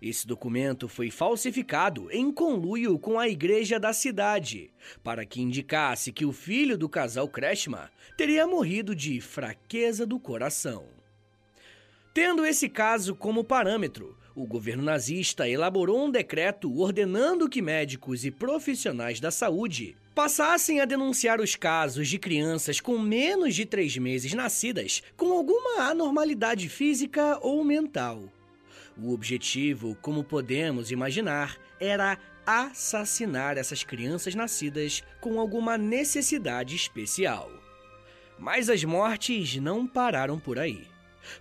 esse 0.00 0.26
documento 0.26 0.88
foi 0.88 1.10
falsificado 1.10 2.10
em 2.10 2.32
conluio 2.32 2.98
com 2.98 3.18
a 3.18 3.28
igreja 3.28 3.78
da 3.78 3.92
cidade, 3.92 4.70
para 5.02 5.24
que 5.24 5.40
indicasse 5.40 6.12
que 6.12 6.24
o 6.24 6.32
filho 6.32 6.78
do 6.78 6.88
casal 6.88 7.28
Kreshma 7.28 7.90
teria 8.16 8.46
morrido 8.46 8.94
de 8.94 9.20
fraqueza 9.20 10.06
do 10.06 10.18
coração. 10.18 10.84
Tendo 12.12 12.44
esse 12.44 12.68
caso 12.68 13.14
como 13.14 13.44
parâmetro, 13.44 14.16
o 14.34 14.46
governo 14.46 14.82
nazista 14.82 15.48
elaborou 15.48 16.06
um 16.06 16.10
decreto 16.10 16.72
ordenando 16.78 17.48
que 17.48 17.62
médicos 17.62 18.24
e 18.24 18.30
profissionais 18.30 19.20
da 19.20 19.30
saúde 19.30 19.96
passassem 20.14 20.80
a 20.80 20.84
denunciar 20.84 21.40
os 21.40 21.54
casos 21.56 22.08
de 22.08 22.18
crianças 22.18 22.80
com 22.80 22.98
menos 22.98 23.54
de 23.54 23.64
três 23.64 23.96
meses 23.96 24.32
nascidas 24.32 25.02
com 25.16 25.32
alguma 25.32 25.82
anormalidade 25.88 26.68
física 26.68 27.38
ou 27.42 27.64
mental. 27.64 28.24
O 29.02 29.14
objetivo, 29.14 29.96
como 30.02 30.22
podemos 30.22 30.90
imaginar, 30.90 31.56
era 31.80 32.18
assassinar 32.44 33.56
essas 33.56 33.82
crianças 33.82 34.34
nascidas 34.34 35.02
com 35.20 35.40
alguma 35.40 35.78
necessidade 35.78 36.76
especial. 36.76 37.50
Mas 38.38 38.68
as 38.68 38.84
mortes 38.84 39.56
não 39.56 39.86
pararam 39.86 40.38
por 40.38 40.58
aí. 40.58 40.86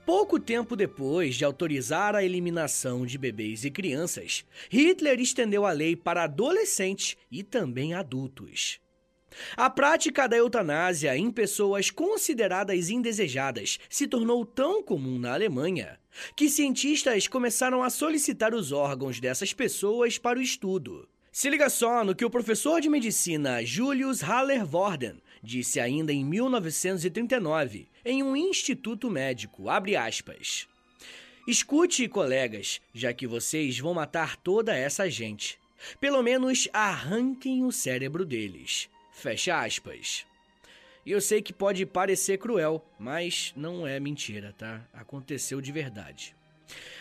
Pouco 0.06 0.40
tempo 0.40 0.76
depois 0.76 1.36
de 1.36 1.44
autorizar 1.44 2.16
a 2.16 2.24
eliminação 2.24 3.06
de 3.06 3.18
bebês 3.18 3.66
e 3.66 3.72
crianças, 3.72 4.46
Hitler 4.70 5.20
estendeu 5.20 5.66
a 5.66 5.72
lei 5.72 5.96
para 5.96 6.24
adolescentes 6.24 7.18
e 7.30 7.44
também 7.44 7.94
adultos. 7.94 8.80
A 9.56 9.70
prática 9.70 10.28
da 10.28 10.38
eutanásia 10.38 11.16
em 11.18 11.32
pessoas 11.32 11.90
consideradas 11.90 12.90
indesejadas 12.90 13.80
se 13.90 14.08
tornou 14.08 14.46
tão 14.46 14.84
comum 14.84 15.20
na 15.20 15.34
Alemanha 15.34 16.00
que 16.36 16.50
cientistas 16.50 17.28
começaram 17.28 17.84
a 17.84 17.90
solicitar 17.90 18.54
os 18.54 18.72
órgãos 18.72 19.20
dessas 19.20 19.54
pessoas 19.54 20.18
para 20.18 20.40
o 20.40 20.42
estudo. 20.42 21.08
Se 21.32 21.50
liga 21.50 21.70
só 21.70 22.04
no 22.04 22.16
que 22.16 22.26
o 22.26 22.30
professor 22.30 22.82
de 22.82 22.90
medicina 22.90 23.64
Julius 23.64 24.22
Haller-Worden 24.22 25.22
disse 25.42 25.80
ainda 25.80 26.12
em 26.12 26.26
1939 26.26 27.88
em 28.04 28.24
um 28.24 28.36
instituto 28.36 29.10
médico, 29.10 29.70
abre 29.70 29.96
aspas. 29.96 30.68
Escute, 31.48 32.08
colegas, 32.08 32.82
já 32.94 33.14
que 33.14 33.26
vocês 33.26 33.80
vão 33.80 33.94
matar 33.94 34.36
toda 34.38 34.76
essa 34.76 35.10
gente. 35.10 35.58
Pelo 36.00 36.22
menos 36.22 36.68
arranquem 36.74 37.64
o 37.64 37.72
cérebro 37.72 38.26
deles. 38.26 38.90
Fecha 39.20 39.60
aspas. 39.60 40.26
E 41.06 41.12
eu 41.12 41.20
sei 41.20 41.42
que 41.42 41.52
pode 41.52 41.86
parecer 41.86 42.38
cruel, 42.38 42.86
mas 42.98 43.52
não 43.54 43.86
é 43.86 44.00
mentira, 44.00 44.56
tá? 44.58 44.82
Aconteceu 44.94 45.60
de 45.60 45.74
verdade. 45.74 46.34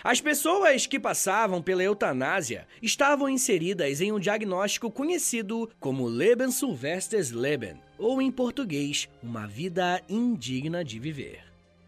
As 0.02 0.20
pessoas 0.20 0.84
que 0.84 0.98
passavam 0.98 1.62
pela 1.62 1.84
eutanásia 1.84 2.66
estavam 2.82 3.28
inseridas 3.28 4.00
em 4.00 4.10
um 4.10 4.18
diagnóstico 4.18 4.90
conhecido 4.90 5.70
como 5.78 6.08
Lebenssylvestres 6.08 7.30
Leben, 7.30 7.80
ou 7.96 8.20
em 8.20 8.32
português, 8.32 9.08
uma 9.22 9.46
vida 9.46 10.02
indigna 10.08 10.84
de 10.84 10.98
viver. 10.98 11.44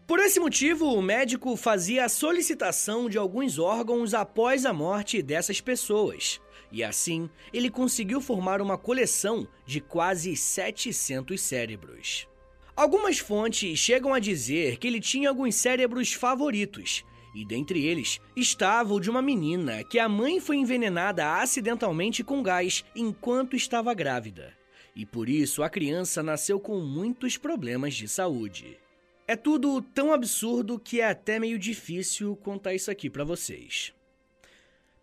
Por 0.07 0.19
esse 0.19 0.39
motivo, 0.39 0.93
o 0.93 1.01
médico 1.01 1.57
fazia 1.57 2.05
a 2.05 2.09
solicitação 2.09 3.09
de 3.09 3.17
alguns 3.17 3.59
órgãos 3.59 4.13
após 4.13 4.65
a 4.65 4.71
morte 4.71 5.21
dessas 5.21 5.59
pessoas. 5.59 6.39
E 6.71 6.83
assim, 6.83 7.29
ele 7.51 7.69
conseguiu 7.69 8.21
formar 8.21 8.61
uma 8.61 8.77
coleção 8.77 9.47
de 9.65 9.81
quase 9.81 10.35
700 10.35 11.39
cérebros. 11.39 12.27
Algumas 12.75 13.19
fontes 13.19 13.77
chegam 13.77 14.13
a 14.13 14.19
dizer 14.19 14.77
que 14.77 14.87
ele 14.87 15.01
tinha 15.01 15.29
alguns 15.29 15.55
cérebros 15.55 16.13
favoritos, 16.13 17.03
e 17.35 17.45
dentre 17.45 17.85
eles 17.85 18.19
estava 18.35 18.93
o 18.93 18.99
de 18.99 19.09
uma 19.09 19.21
menina 19.21 19.83
que 19.83 19.99
a 19.99 20.09
mãe 20.09 20.39
foi 20.39 20.57
envenenada 20.57 21.35
acidentalmente 21.41 22.23
com 22.23 22.41
gás 22.41 22.83
enquanto 22.95 23.55
estava 23.55 23.93
grávida. 23.93 24.53
E 24.95 25.05
por 25.05 25.29
isso 25.29 25.63
a 25.63 25.69
criança 25.69 26.21
nasceu 26.21 26.59
com 26.59 26.79
muitos 26.79 27.37
problemas 27.37 27.93
de 27.93 28.07
saúde. 28.07 28.77
É 29.27 29.35
tudo 29.35 29.81
tão 29.81 30.11
absurdo 30.11 30.77
que 30.77 30.99
é 30.99 31.07
até 31.07 31.39
meio 31.39 31.57
difícil 31.57 32.35
contar 32.37 32.73
isso 32.73 32.91
aqui 32.91 33.09
para 33.09 33.23
vocês. 33.23 33.93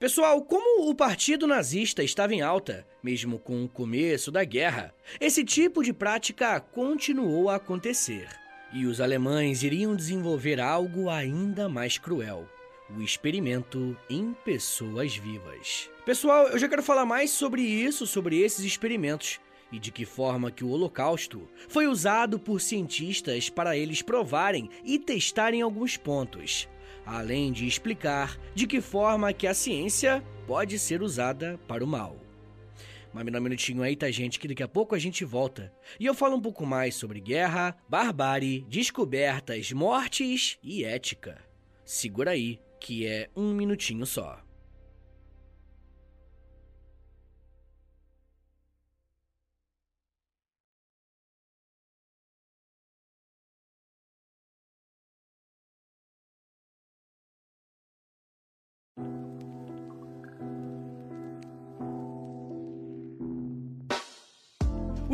Pessoal, 0.00 0.40
como 0.42 0.88
o 0.88 0.94
partido 0.94 1.44
nazista 1.44 2.04
estava 2.04 2.32
em 2.32 2.40
alta, 2.40 2.86
mesmo 3.02 3.36
com 3.36 3.64
o 3.64 3.68
começo 3.68 4.30
da 4.30 4.44
guerra, 4.44 4.94
esse 5.20 5.44
tipo 5.44 5.82
de 5.82 5.92
prática 5.92 6.60
continuou 6.60 7.50
a 7.50 7.56
acontecer. 7.56 8.28
E 8.72 8.86
os 8.86 9.00
alemães 9.00 9.64
iriam 9.64 9.96
desenvolver 9.96 10.60
algo 10.60 11.10
ainda 11.10 11.68
mais 11.68 11.98
cruel: 11.98 12.48
o 12.96 13.02
experimento 13.02 13.96
em 14.08 14.32
pessoas 14.44 15.16
vivas. 15.16 15.90
Pessoal, 16.06 16.46
eu 16.46 16.60
já 16.60 16.68
quero 16.68 16.82
falar 16.82 17.04
mais 17.04 17.32
sobre 17.32 17.62
isso, 17.62 18.06
sobre 18.06 18.38
esses 18.40 18.64
experimentos 18.64 19.40
e 19.70 19.78
de 19.78 19.90
que 19.90 20.04
forma 20.04 20.50
que 20.50 20.64
o 20.64 20.70
Holocausto 20.70 21.48
foi 21.68 21.86
usado 21.86 22.38
por 22.38 22.60
cientistas 22.60 23.48
para 23.50 23.76
eles 23.76 24.02
provarem 24.02 24.70
e 24.84 24.98
testarem 24.98 25.62
alguns 25.62 25.96
pontos 25.96 26.68
além 27.08 27.50
de 27.50 27.66
explicar 27.66 28.38
de 28.54 28.66
que 28.66 28.80
forma 28.80 29.32
que 29.32 29.46
a 29.46 29.54
ciência 29.54 30.22
pode 30.46 30.78
ser 30.78 31.02
usada 31.02 31.58
para 31.66 31.82
o 31.82 31.86
mal. 31.86 32.16
Mas 33.12 33.24
me 33.24 33.30
dá 33.30 33.38
um 33.38 33.42
minutinho 33.42 33.82
aí, 33.82 33.96
tá, 33.96 34.10
gente, 34.10 34.38
que 34.38 34.46
daqui 34.46 34.62
a 34.62 34.68
pouco 34.68 34.94
a 34.94 34.98
gente 34.98 35.24
volta. 35.24 35.72
E 35.98 36.04
eu 36.04 36.14
falo 36.14 36.36
um 36.36 36.40
pouco 36.40 36.66
mais 36.66 36.94
sobre 36.94 37.20
guerra, 37.20 37.74
barbárie, 37.88 38.66
descobertas, 38.68 39.72
mortes 39.72 40.58
e 40.62 40.84
ética. 40.84 41.38
Segura 41.84 42.32
aí, 42.32 42.60
que 42.78 43.06
é 43.06 43.30
um 43.34 43.54
minutinho 43.54 44.04
só. 44.04 44.38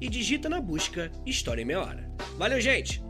e 0.00 0.08
digita 0.08 0.48
na 0.48 0.60
busca 0.60 1.10
História 1.26 1.62
em 1.62 1.64
Meia 1.64 1.80
Hora. 1.80 2.10
Valeu, 2.38 2.60
gente! 2.60 3.02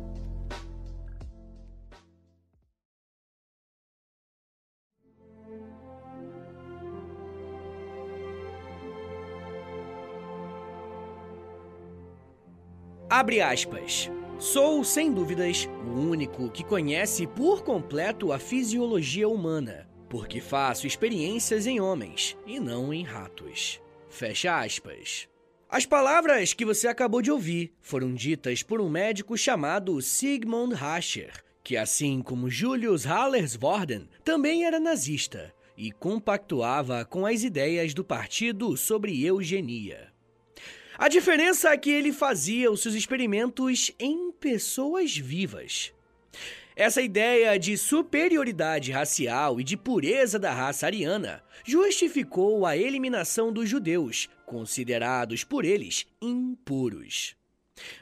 Abre 13.10 13.40
aspas. 13.40 14.08
Sou, 14.38 14.82
sem 14.84 15.12
dúvidas, 15.12 15.68
o 15.84 16.00
único 16.00 16.48
que 16.48 16.64
conhece 16.64 17.26
por 17.26 17.62
completo 17.62 18.32
a 18.32 18.38
fisiologia 18.38 19.28
humana, 19.28 19.86
porque 20.08 20.40
faço 20.40 20.86
experiências 20.86 21.66
em 21.66 21.80
homens 21.80 22.38
e 22.46 22.58
não 22.58 22.94
em 22.94 23.02
ratos. 23.02 23.82
Fecha 24.08 24.58
aspas. 24.58 25.29
As 25.72 25.86
palavras 25.86 26.52
que 26.52 26.64
você 26.64 26.88
acabou 26.88 27.22
de 27.22 27.30
ouvir 27.30 27.72
foram 27.80 28.12
ditas 28.12 28.60
por 28.60 28.80
um 28.80 28.90
médico 28.90 29.38
chamado 29.38 30.02
Sigmund 30.02 30.74
Rascher, 30.74 31.44
que, 31.62 31.76
assim 31.76 32.22
como 32.22 32.50
Julius 32.50 33.04
Hallersvorden, 33.04 34.08
também 34.24 34.64
era 34.64 34.80
nazista 34.80 35.54
e 35.76 35.92
compactuava 35.92 37.04
com 37.04 37.24
as 37.24 37.44
ideias 37.44 37.94
do 37.94 38.02
partido 38.02 38.76
sobre 38.76 39.24
eugenia. 39.24 40.12
A 40.98 41.06
diferença 41.08 41.70
é 41.70 41.76
que 41.76 41.90
ele 41.90 42.12
fazia 42.12 42.68
os 42.68 42.82
seus 42.82 42.96
experimentos 42.96 43.92
em 43.96 44.32
pessoas 44.32 45.16
vivas. 45.16 45.92
Essa 46.80 47.02
ideia 47.02 47.58
de 47.58 47.76
superioridade 47.76 48.90
racial 48.90 49.60
e 49.60 49.62
de 49.62 49.76
pureza 49.76 50.38
da 50.38 50.50
raça 50.50 50.86
ariana 50.86 51.42
justificou 51.62 52.64
a 52.64 52.74
eliminação 52.74 53.52
dos 53.52 53.68
judeus, 53.68 54.30
considerados 54.46 55.44
por 55.44 55.66
eles 55.66 56.06
impuros. 56.22 57.36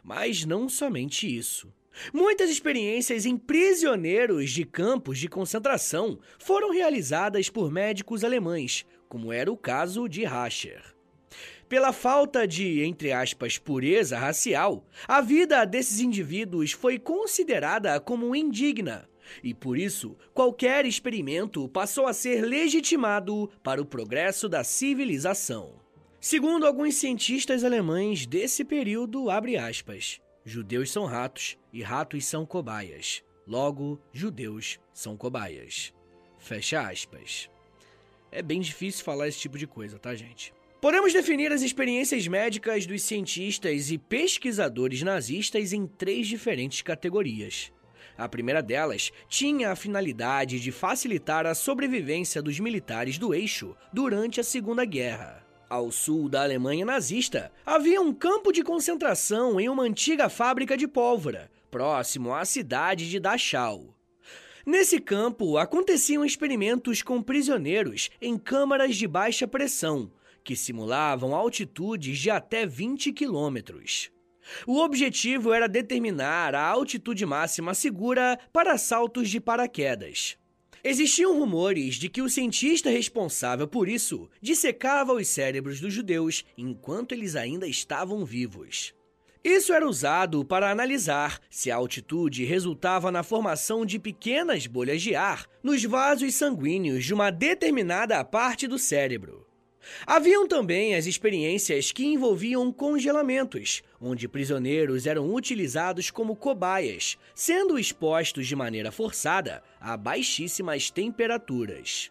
Mas 0.01 0.45
não 0.45 0.69
somente 0.69 1.27
isso. 1.27 1.75
Muitas 2.14 2.51
experiências 2.51 3.27
em 3.27 3.37
prisioneiros 3.37 4.53
de 4.53 4.64
campos 4.64 5.19
de 5.19 5.27
concentração 5.27 6.21
foram 6.38 6.71
realizadas 6.71 7.51
por 7.51 7.73
médicos 7.73 8.23
alemães, 8.23 8.87
como 9.09 9.33
era 9.33 9.51
o 9.51 9.57
caso 9.57 10.09
de 10.09 10.23
Rascher. 10.23 10.98
Pela 11.69 11.93
falta 11.93 12.49
de, 12.49 12.83
entre 12.83 13.13
aspas, 13.13 13.59
pureza 13.59 14.19
racial, 14.19 14.87
a 15.07 15.21
vida 15.21 15.67
desses 15.67 16.01
indivíduos 16.01 16.73
foi 16.73 16.99
considerada 16.99 18.01
como 18.01 18.35
indigna. 18.35 19.07
E 19.45 19.53
por 19.53 19.77
isso, 19.77 20.17
qualquer 20.33 20.87
experimento 20.87 21.69
passou 21.69 22.07
a 22.07 22.15
ser 22.15 22.41
legitimado 22.41 23.51
para 23.63 23.83
o 23.83 23.85
progresso 23.85 24.49
da 24.49 24.65
civilização. 24.65 25.75
Segundo 26.19 26.67
alguns 26.67 26.95
cientistas 26.95 27.63
alemães 27.63 28.27
desse 28.27 28.65
período, 28.65 29.29
abre 29.29 29.59
aspas, 29.59 30.21
judeus 30.45 30.91
são 30.91 31.05
ratos 31.05 31.59
e 31.71 31.83
ratos 31.83 32.25
são 32.25 32.47
cobaias. 32.47 33.23
Logo, 33.47 34.01
judeus 34.11 34.81
são 34.93 35.19
cobaias. 35.19 35.93
Fecha 36.39 36.89
aspas. 36.89 37.51
É 38.33 38.43
bem 38.43 38.61
difícil 38.61 39.05
falar 39.05 39.29
esse 39.29 39.39
tipo 39.39 39.59
de 39.59 39.67
coisa, 39.67 39.99
tá, 39.99 40.15
gente? 40.15 40.53
Podemos 40.81 41.12
definir 41.12 41.53
as 41.53 41.62
experiências 41.62 42.29
médicas 42.29 42.87
dos 42.87 43.03
cientistas 43.03 43.91
e 43.91 43.99
pesquisadores 43.99 45.03
nazistas 45.03 45.73
em 45.73 45.88
três 45.88 46.29
diferentes 46.29 46.83
categorias. 46.83 47.73
A 48.17 48.29
primeira 48.29 48.62
delas 48.62 49.11
tinha 49.29 49.73
a 49.73 49.77
finalidade 49.77 50.61
de 50.61 50.71
facilitar 50.71 51.47
a 51.47 51.55
sobrevivência 51.55 52.41
dos 52.41 52.61
militares 52.61 53.19
do 53.19 53.35
eixo 53.35 53.77
durante 53.93 54.41
a 54.41 54.45
Segunda 54.45 54.85
Guerra. 54.85 55.45
Ao 55.69 55.91
sul 55.91 56.29
da 56.29 56.45
Alemanha 56.45 56.87
nazista, 56.87 57.51
havia 57.67 58.01
um 58.01 58.14
campo 58.14 58.53
de 58.53 58.62
concentração 58.62 59.61
em 59.61 59.69
uma 59.69 59.83
antiga 59.83 60.29
fábrica 60.29 60.77
de 60.77 60.87
pólvora, 60.87 61.51
próximo 61.73 62.33
à 62.33 62.45
cidade 62.45 63.11
de 63.11 63.19
Dachau. 63.19 63.97
Nesse 64.64 65.01
campo 65.01 65.59
aconteciam 65.59 66.25
experimentos 66.25 67.03
com 67.03 67.21
prisioneiros 67.21 68.11
em 68.21 68.38
câmaras 68.38 68.97
de 68.97 69.09
baixa 69.09 69.49
pressão, 69.49 70.11
que 70.49 70.57
simulavam 70.57 71.35
altitudes 71.35 72.19
de 72.19 72.31
até 72.31 72.65
20 72.65 73.13
quilômetros. 73.13 74.11
O 74.67 74.79
objetivo 74.79 75.53
era 75.53 75.69
determinar 75.69 76.55
a 76.55 76.67
altitude 76.67 77.27
máxima 77.27 77.75
segura 77.75 78.39
para 78.51 78.79
saltos 78.79 79.29
de 79.29 79.43
paraquedas. 79.43 80.39
Existiam 80.83 81.39
rumores 81.39 81.97
de 81.97 82.09
que 82.09 82.23
o 82.23 82.31
cientista 82.31 82.89
responsável 82.89 83.69
por 83.69 83.91
isso 83.91 84.27
dissecava 84.41 85.13
os 85.13 85.29
cérebros 85.29 85.81
dos 85.81 85.93
judeus 85.93 86.47
enquanto 86.57 87.13
eles 87.13 87.37
ainda 87.37 87.67
estavam 87.67 88.25
vivos. 88.25 88.95
Isso 89.45 89.75
era 89.75 89.87
usado 89.87 90.47
para 90.47 90.71
analisar 90.71 91.41
se 91.51 91.71
a 91.71 91.77
altitude 91.77 92.43
resultava 92.47 93.13
na 93.13 93.23
formação 93.23 93.85
de 93.85 93.99
pequenas 93.99 94.67
bolhas 94.67 95.03
de 95.03 95.15
ar 95.15 95.45
nos 95.63 95.85
vasos 95.85 96.35
sanguíneos 96.35 97.05
de 97.05 97.13
uma 97.13 97.31
determinada 97.31 98.25
parte 98.25 98.67
do 98.67 98.79
cérebro. 98.79 99.48
Haviam 100.07 100.46
também 100.46 100.94
as 100.94 101.07
experiências 101.07 101.92
que 101.92 102.05
envolviam 102.05 102.72
congelamentos, 102.72 103.83
onde 104.01 104.29
prisioneiros 104.29 105.07
eram 105.07 105.35
utilizados 105.35 106.11
como 106.11 106.37
cobaias, 106.37 107.16
sendo 107.35 107.79
expostos 107.79 108.46
de 108.46 108.57
maneira 108.57 108.90
forçada 108.90 109.62
a 109.81 109.96
baixíssimas 109.96 110.90
temperaturas. 110.90 112.11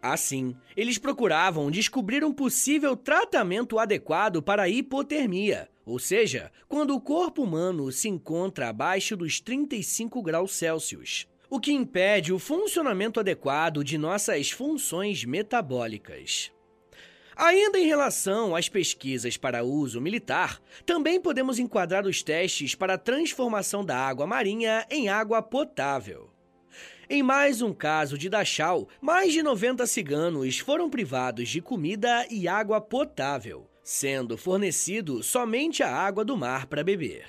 Assim, 0.00 0.56
eles 0.76 0.96
procuravam 0.96 1.70
descobrir 1.70 2.24
um 2.24 2.32
possível 2.32 2.96
tratamento 2.96 3.78
adequado 3.78 4.40
para 4.40 4.62
a 4.62 4.68
hipotermia, 4.68 5.68
ou 5.84 5.98
seja, 5.98 6.52
quando 6.68 6.94
o 6.94 7.00
corpo 7.00 7.42
humano 7.42 7.90
se 7.90 8.08
encontra 8.08 8.68
abaixo 8.68 9.16
dos 9.16 9.40
35 9.40 10.22
graus 10.22 10.52
Celsius, 10.52 11.26
o 11.50 11.58
que 11.58 11.72
impede 11.72 12.32
o 12.32 12.38
funcionamento 12.38 13.18
adequado 13.18 13.82
de 13.82 13.98
nossas 13.98 14.50
funções 14.50 15.24
metabólicas. 15.24 16.52
Ainda 17.38 17.78
em 17.78 17.86
relação 17.86 18.56
às 18.56 18.68
pesquisas 18.68 19.36
para 19.36 19.62
uso 19.62 20.00
militar, 20.00 20.60
também 20.84 21.20
podemos 21.20 21.60
enquadrar 21.60 22.04
os 22.04 22.20
testes 22.20 22.74
para 22.74 22.94
a 22.94 22.98
transformação 22.98 23.84
da 23.84 23.96
água 23.96 24.26
marinha 24.26 24.84
em 24.90 25.08
água 25.08 25.40
potável. 25.40 26.32
Em 27.08 27.22
mais 27.22 27.62
um 27.62 27.72
caso 27.72 28.18
de 28.18 28.28
Dachau, 28.28 28.88
mais 29.00 29.32
de 29.32 29.40
90 29.40 29.86
ciganos 29.86 30.58
foram 30.58 30.90
privados 30.90 31.48
de 31.48 31.60
comida 31.60 32.26
e 32.28 32.48
água 32.48 32.80
potável, 32.80 33.70
sendo 33.84 34.36
fornecido 34.36 35.22
somente 35.22 35.80
a 35.80 35.94
água 35.94 36.24
do 36.24 36.36
mar 36.36 36.66
para 36.66 36.82
beber. 36.82 37.24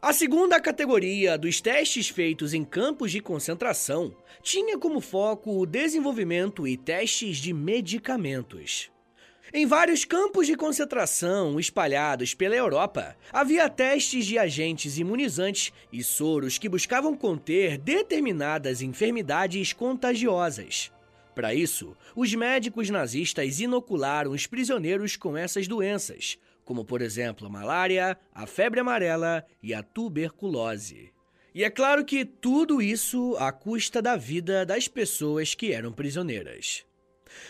A 0.00 0.14
segunda 0.14 0.58
categoria 0.58 1.36
dos 1.36 1.60
testes 1.60 2.08
feitos 2.08 2.54
em 2.54 2.64
campos 2.64 3.12
de 3.12 3.20
concentração 3.20 4.16
tinha 4.42 4.78
como 4.78 5.02
foco 5.02 5.60
o 5.60 5.66
desenvolvimento 5.66 6.66
e 6.66 6.78
testes 6.78 7.36
de 7.36 7.52
medicamentos. 7.52 8.90
Em 9.52 9.64
vários 9.64 10.04
campos 10.04 10.46
de 10.46 10.54
concentração 10.54 11.58
espalhados 11.58 12.34
pela 12.34 12.54
Europa, 12.54 13.16
havia 13.32 13.68
testes 13.70 14.26
de 14.26 14.38
agentes 14.38 14.98
imunizantes 14.98 15.72
e 15.90 16.04
soros 16.04 16.58
que 16.58 16.68
buscavam 16.68 17.16
conter 17.16 17.78
determinadas 17.78 18.82
enfermidades 18.82 19.72
contagiosas. 19.72 20.92
Para 21.34 21.54
isso, 21.54 21.96
os 22.14 22.34
médicos 22.34 22.90
nazistas 22.90 23.58
inocularam 23.58 24.32
os 24.32 24.46
prisioneiros 24.46 25.16
com 25.16 25.34
essas 25.34 25.66
doenças, 25.66 26.36
como 26.62 26.84
por 26.84 27.00
exemplo 27.00 27.46
a 27.46 27.50
malária, 27.50 28.18
a 28.34 28.46
febre 28.46 28.80
amarela 28.80 29.46
e 29.62 29.72
a 29.72 29.82
tuberculose. 29.82 31.10
E 31.54 31.64
é 31.64 31.70
claro 31.70 32.04
que 32.04 32.22
tudo 32.22 32.82
isso 32.82 33.34
à 33.38 33.50
custa 33.50 34.02
da 34.02 34.14
vida 34.14 34.66
das 34.66 34.88
pessoas 34.88 35.54
que 35.54 35.72
eram 35.72 35.90
prisioneiras. 35.90 36.87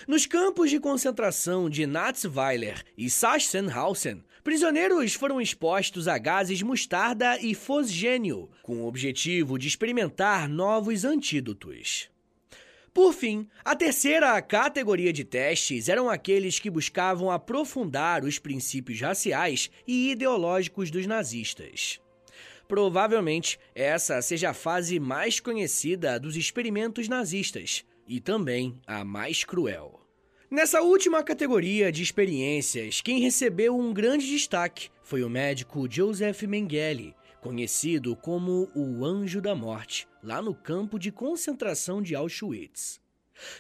Nos 0.07 0.27
campos 0.27 0.71
de 0.71 0.81
concentração 0.81 1.69
de 1.69 1.87
Natzweiler 1.87 2.83
e 2.97 3.09
Sachsenhausen, 3.09 4.23
prisioneiros 4.43 5.14
foram 5.14 5.41
expostos 5.41 6.09
a 6.09 6.17
gases 6.19 6.62
mostarda 6.62 7.38
e 7.41 7.55
fosgênio, 7.55 8.51
com 8.62 8.83
o 8.83 8.87
objetivo 8.87 9.59
de 9.59 9.69
experimentar 9.69 10.49
novos 10.49 11.05
antídotos. 11.05 12.09
Por 12.95 13.12
fim, 13.12 13.47
a 13.64 13.77
terceira 13.77 14.43
categoria 14.43 15.12
de 15.12 15.23
testes 15.23 15.88
eram 15.88 16.11
aqueles 16.11 16.59
que 16.59 16.69
buscavam 16.69 17.31
aprofundar 17.31 18.25
os 18.25 18.38
princípios 18.38 19.01
raciais 19.01 19.71
e 19.87 20.11
ideológicos 20.11 20.91
dos 20.91 21.07
nazistas. 21.07 22.01
Provavelmente 22.67 23.59
essa 23.75 24.21
seja 24.21 24.51
a 24.51 24.55
fase 24.55 24.99
mais 25.01 25.41
conhecida 25.41 26.19
dos 26.19 26.37
experimentos 26.37 27.09
nazistas, 27.09 27.85
e 28.09 28.21
também 28.21 28.81
a 28.87 29.05
mais 29.05 29.44
cruel. 29.44 30.01
Nessa 30.51 30.81
última 30.81 31.23
categoria 31.23 31.92
de 31.92 32.03
experiências, 32.03 33.03
quem 33.03 33.21
recebeu 33.21 33.79
um 33.79 33.92
grande 33.92 34.27
destaque 34.27 34.88
foi 35.03 35.23
o 35.23 35.29
médico 35.29 35.87
Joseph 35.90 36.42
Mengele, 36.44 37.14
conhecido 37.40 38.16
como 38.16 38.71
o 38.75 39.05
Anjo 39.05 39.42
da 39.42 39.55
Morte, 39.55 40.09
lá 40.23 40.40
no 40.40 40.55
campo 40.55 40.99
de 40.99 41.12
concentração 41.12 42.01
de 42.01 42.14
Auschwitz. 42.14 42.99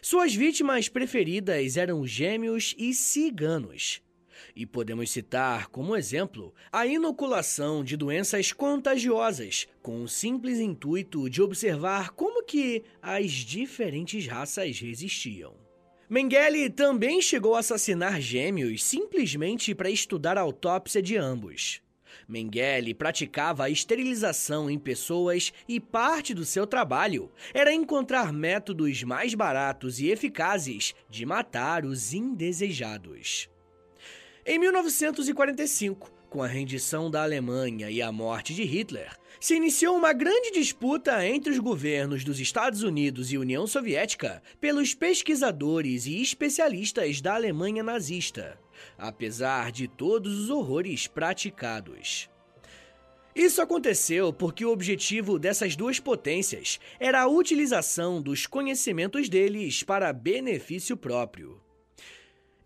Suas 0.00 0.34
vítimas 0.34 0.88
preferidas 0.88 1.76
eram 1.76 2.06
gêmeos 2.06 2.74
e 2.78 2.94
ciganos. 2.94 4.02
E 4.54 4.66
podemos 4.66 5.10
citar 5.10 5.68
como 5.68 5.96
exemplo 5.96 6.54
a 6.72 6.86
inoculação 6.86 7.82
de 7.82 7.96
doenças 7.96 8.52
contagiosas, 8.52 9.66
com 9.82 10.02
o 10.02 10.08
simples 10.08 10.58
intuito 10.58 11.28
de 11.28 11.42
observar 11.42 12.10
como 12.10 12.44
que 12.44 12.82
as 13.02 13.30
diferentes 13.30 14.26
raças 14.26 14.80
resistiam. 14.80 15.54
Mengele 16.08 16.70
também 16.70 17.20
chegou 17.20 17.54
a 17.54 17.58
assassinar 17.58 18.18
gêmeos 18.20 18.82
simplesmente 18.82 19.74
para 19.74 19.90
estudar 19.90 20.38
a 20.38 20.40
autópsia 20.40 21.02
de 21.02 21.16
ambos. 21.16 21.82
Mengele 22.26 22.94
praticava 22.94 23.64
a 23.64 23.70
esterilização 23.70 24.70
em 24.70 24.78
pessoas 24.78 25.52
e 25.68 25.78
parte 25.78 26.32
do 26.32 26.44
seu 26.44 26.66
trabalho 26.66 27.30
era 27.52 27.72
encontrar 27.72 28.32
métodos 28.32 29.02
mais 29.02 29.34
baratos 29.34 30.00
e 30.00 30.08
eficazes 30.08 30.94
de 31.10 31.26
matar 31.26 31.84
os 31.84 32.12
indesejados. 32.12 33.48
Em 34.50 34.58
1945, 34.58 36.10
com 36.30 36.42
a 36.42 36.46
rendição 36.46 37.10
da 37.10 37.22
Alemanha 37.22 37.90
e 37.90 38.00
a 38.00 38.10
morte 38.10 38.54
de 38.54 38.64
Hitler, 38.64 39.14
se 39.38 39.54
iniciou 39.54 39.94
uma 39.94 40.14
grande 40.14 40.50
disputa 40.50 41.22
entre 41.26 41.52
os 41.52 41.58
governos 41.58 42.24
dos 42.24 42.40
Estados 42.40 42.82
Unidos 42.82 43.30
e 43.30 43.36
União 43.36 43.66
Soviética 43.66 44.42
pelos 44.58 44.94
pesquisadores 44.94 46.06
e 46.06 46.22
especialistas 46.22 47.20
da 47.20 47.34
Alemanha 47.34 47.82
nazista, 47.82 48.58
apesar 48.96 49.70
de 49.70 49.86
todos 49.86 50.40
os 50.40 50.48
horrores 50.48 51.06
praticados. 51.06 52.30
Isso 53.36 53.60
aconteceu 53.60 54.32
porque 54.32 54.64
o 54.64 54.72
objetivo 54.72 55.38
dessas 55.38 55.76
duas 55.76 56.00
potências 56.00 56.80
era 56.98 57.20
a 57.20 57.28
utilização 57.28 58.22
dos 58.22 58.46
conhecimentos 58.46 59.28
deles 59.28 59.82
para 59.82 60.10
benefício 60.10 60.96
próprio. 60.96 61.67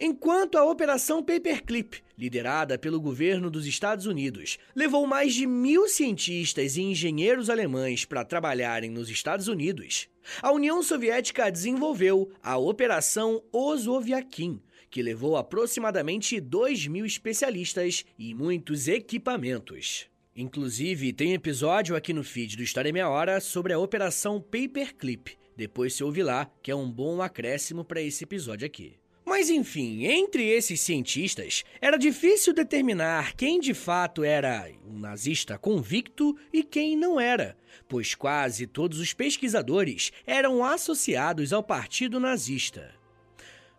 Enquanto 0.04 0.58
a 0.58 0.64
Operação 0.64 1.22
Paperclip, 1.22 2.02
liderada 2.18 2.76
pelo 2.76 3.00
governo 3.00 3.48
dos 3.48 3.68
Estados 3.68 4.04
Unidos, 4.04 4.58
levou 4.74 5.06
mais 5.06 5.32
de 5.32 5.46
mil 5.46 5.88
cientistas 5.88 6.76
e 6.76 6.82
engenheiros 6.82 7.48
alemães 7.48 8.04
para 8.04 8.24
trabalharem 8.24 8.90
nos 8.90 9.08
Estados 9.08 9.46
Unidos, 9.46 10.08
a 10.42 10.50
União 10.50 10.82
Soviética 10.82 11.52
desenvolveu 11.52 12.32
a 12.42 12.58
Operação 12.58 13.44
Ozoviakin, 13.52 14.60
que 14.90 15.00
levou 15.00 15.36
aproximadamente 15.36 16.40
2 16.40 16.88
mil 16.88 17.06
especialistas 17.06 18.04
e 18.18 18.34
muitos 18.34 18.88
equipamentos. 18.88 20.08
Inclusive, 20.34 21.12
tem 21.12 21.32
episódio 21.32 21.94
aqui 21.94 22.12
no 22.12 22.24
feed 22.24 22.56
do 22.56 22.64
História 22.64 22.92
Meia 22.92 23.08
Hora 23.08 23.40
sobre 23.40 23.72
a 23.72 23.78
Operação 23.78 24.40
Paperclip. 24.40 25.38
Depois 25.56 25.94
se 25.94 26.02
ouve 26.02 26.24
lá, 26.24 26.50
que 26.60 26.72
é 26.72 26.74
um 26.74 26.90
bom 26.90 27.22
acréscimo 27.22 27.84
para 27.84 28.02
esse 28.02 28.24
episódio 28.24 28.66
aqui. 28.66 29.00
Mas 29.24 29.48
enfim, 29.48 30.04
entre 30.04 30.44
esses 30.48 30.80
cientistas, 30.80 31.64
era 31.80 31.96
difícil 31.96 32.52
determinar 32.52 33.34
quem 33.34 33.60
de 33.60 33.72
fato 33.72 34.24
era 34.24 34.68
um 34.84 34.98
nazista 34.98 35.56
convicto 35.56 36.36
e 36.52 36.64
quem 36.64 36.96
não 36.96 37.20
era, 37.20 37.56
pois 37.88 38.14
quase 38.14 38.66
todos 38.66 38.98
os 38.98 39.12
pesquisadores 39.12 40.12
eram 40.26 40.64
associados 40.64 41.52
ao 41.52 41.62
partido 41.62 42.18
nazista. 42.18 42.92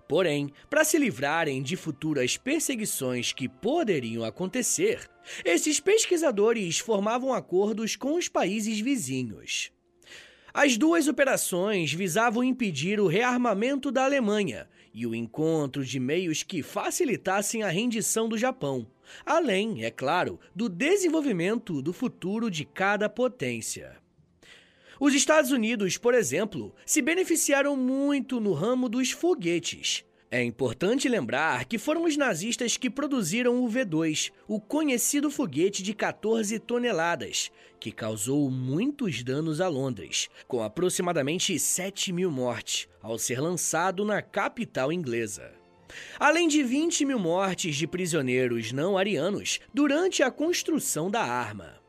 Porém, 0.08 0.52
para 0.70 0.84
se 0.84 0.98
livrarem 0.98 1.62
de 1.62 1.76
futuras 1.76 2.38
perseguições 2.38 3.34
que 3.34 3.50
poderiam 3.50 4.24
acontecer, 4.24 5.10
esses 5.44 5.80
pesquisadores 5.80 6.80
formavam 6.80 7.34
acordos 7.34 7.96
com 7.96 8.16
os 8.16 8.28
países 8.28 8.80
vizinhos. 8.80 9.72
As 10.56 10.78
duas 10.78 11.08
operações 11.08 11.92
visavam 11.92 12.44
impedir 12.44 13.00
o 13.00 13.08
rearmamento 13.08 13.92
da 13.92 14.04
Alemanha 14.04 14.70
e 14.94 15.08
o 15.08 15.16
encontro 15.16 15.84
de 15.84 16.00
meios 16.00 16.44
que 16.44 16.62
facilitassem 16.62 17.64
a 17.64 17.70
rendição 17.70 18.30
do 18.30 18.38
Japão, 18.38 18.86
além, 19.26 19.84
é 19.84 19.90
claro, 19.90 20.40
do 20.56 20.70
desenvolvimento 20.70 21.82
do 21.82 21.92
futuro 21.92 22.52
de 22.52 22.66
cada 22.66 23.10
potência. 23.10 23.98
Os 25.00 25.16
Estados 25.16 25.50
Unidos, 25.50 25.98
por 25.98 26.14
exemplo, 26.14 26.72
se 26.86 27.02
beneficiaram 27.02 27.76
muito 27.76 28.40
no 28.40 28.54
ramo 28.54 28.88
dos 28.88 29.10
foguetes. 29.10 30.06
É 30.34 30.42
importante 30.42 31.08
lembrar 31.08 31.66
que 31.66 31.78
foram 31.78 32.06
os 32.06 32.18
nazistas 32.18 32.76
que 32.76 32.90
produziram 32.90 33.64
o 33.64 33.70
V2, 33.70 34.32
o 34.48 34.60
conhecido 34.60 35.30
foguete 35.30 35.84
de 35.84 35.94
14 35.94 36.58
toneladas, 36.58 37.52
que 37.80 37.92
causou 37.92 38.50
muitos 38.50 39.22
danos 39.22 39.62
a 39.62 39.68
Londres, 39.68 40.32
com 40.48 40.64
aproximadamente 40.64 41.60
7 41.60 42.12
mil 42.12 42.32
mortes, 42.32 42.88
ao 43.00 43.20
ser 43.20 43.40
lançado 43.40 44.04
na 44.04 44.24
capital 44.24 44.92
inglesa. 44.92 45.52
além 46.20 46.48
de 46.48 46.64
20 46.64 47.06
mil 47.06 47.20
mortes 47.20 47.76
de 47.76 47.86
prisioneiros 47.86 48.72
não 48.72 48.98
arianos 48.98 49.60
durante 49.72 50.24
a 50.24 50.32
construção 50.32 51.12
da 51.12 51.22
arma. 51.22 51.83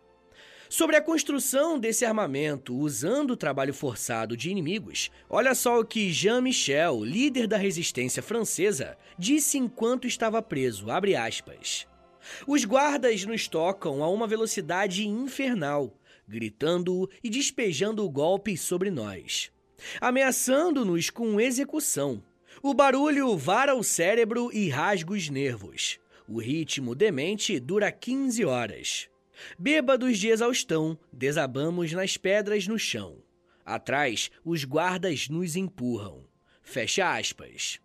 Sobre 0.77 0.97
a 0.97 1.01
construção 1.01 1.79
desse 1.79 2.05
armamento 2.05 2.75
usando 2.75 3.31
o 3.31 3.37
trabalho 3.37 3.73
forçado 3.73 4.37
de 4.37 4.51
inimigos, 4.51 5.09
olha 5.31 5.55
só 5.55 5.79
o 5.79 5.85
que 5.85 6.13
Jean 6.13 6.41
Michel, 6.41 7.05
líder 7.05 7.47
da 7.47 7.57
resistência 7.57 8.21
francesa, 8.21 8.99
disse 9.17 9.57
enquanto 9.57 10.09
estava 10.09 10.43
preso, 10.43 10.87
Os 12.45 12.65
guardas 12.65 13.25
nos 13.25 13.47
tocam 13.47 14.03
a 14.03 14.09
uma 14.09 14.27
velocidade 14.27 15.07
infernal, 15.07 15.97
gritando 16.27 17.09
e 17.23 17.31
despejando 17.31 18.11
golpes 18.11 18.61
sobre 18.61 18.91
nós, 18.91 19.53
ameaçando-nos 20.01 21.09
com 21.09 21.41
execução. 21.41 22.21
O 22.61 22.75
barulho 22.75 23.37
vara 23.37 23.77
o 23.77 23.85
cérebro 23.85 24.51
e 24.53 24.69
rasga 24.71 25.13
os 25.13 25.29
nervos. 25.29 26.01
O 26.27 26.41
ritmo 26.41 26.97
demente 26.97 27.61
dura 27.61 27.93
15 27.93 28.45
horas. 28.45 29.14
Bêbados 29.59 30.19
de 30.19 30.29
exaustão, 30.29 30.99
desabamos 31.13 31.93
nas 31.93 32.17
pedras 32.17 32.67
no 32.67 32.79
chão. 32.79 33.23
Atrás, 33.65 34.31
os 34.45 34.65
guardas 34.65 35.29
nos 35.29 35.57
empurram. 35.57 36.25
Fecha 36.63 37.17
aspas. 37.17 37.81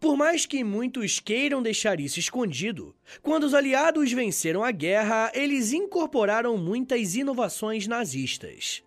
Por 0.00 0.16
mais 0.16 0.46
que 0.46 0.64
muitos 0.64 1.20
queiram 1.20 1.62
deixar 1.62 2.00
isso 2.00 2.18
escondido, 2.18 2.94
quando 3.22 3.44
os 3.44 3.54
aliados 3.54 4.12
venceram 4.12 4.64
a 4.64 4.70
guerra, 4.70 5.30
eles 5.34 5.72
incorporaram 5.72 6.56
muitas 6.56 7.14
inovações 7.14 7.86
nazistas. 7.86 8.82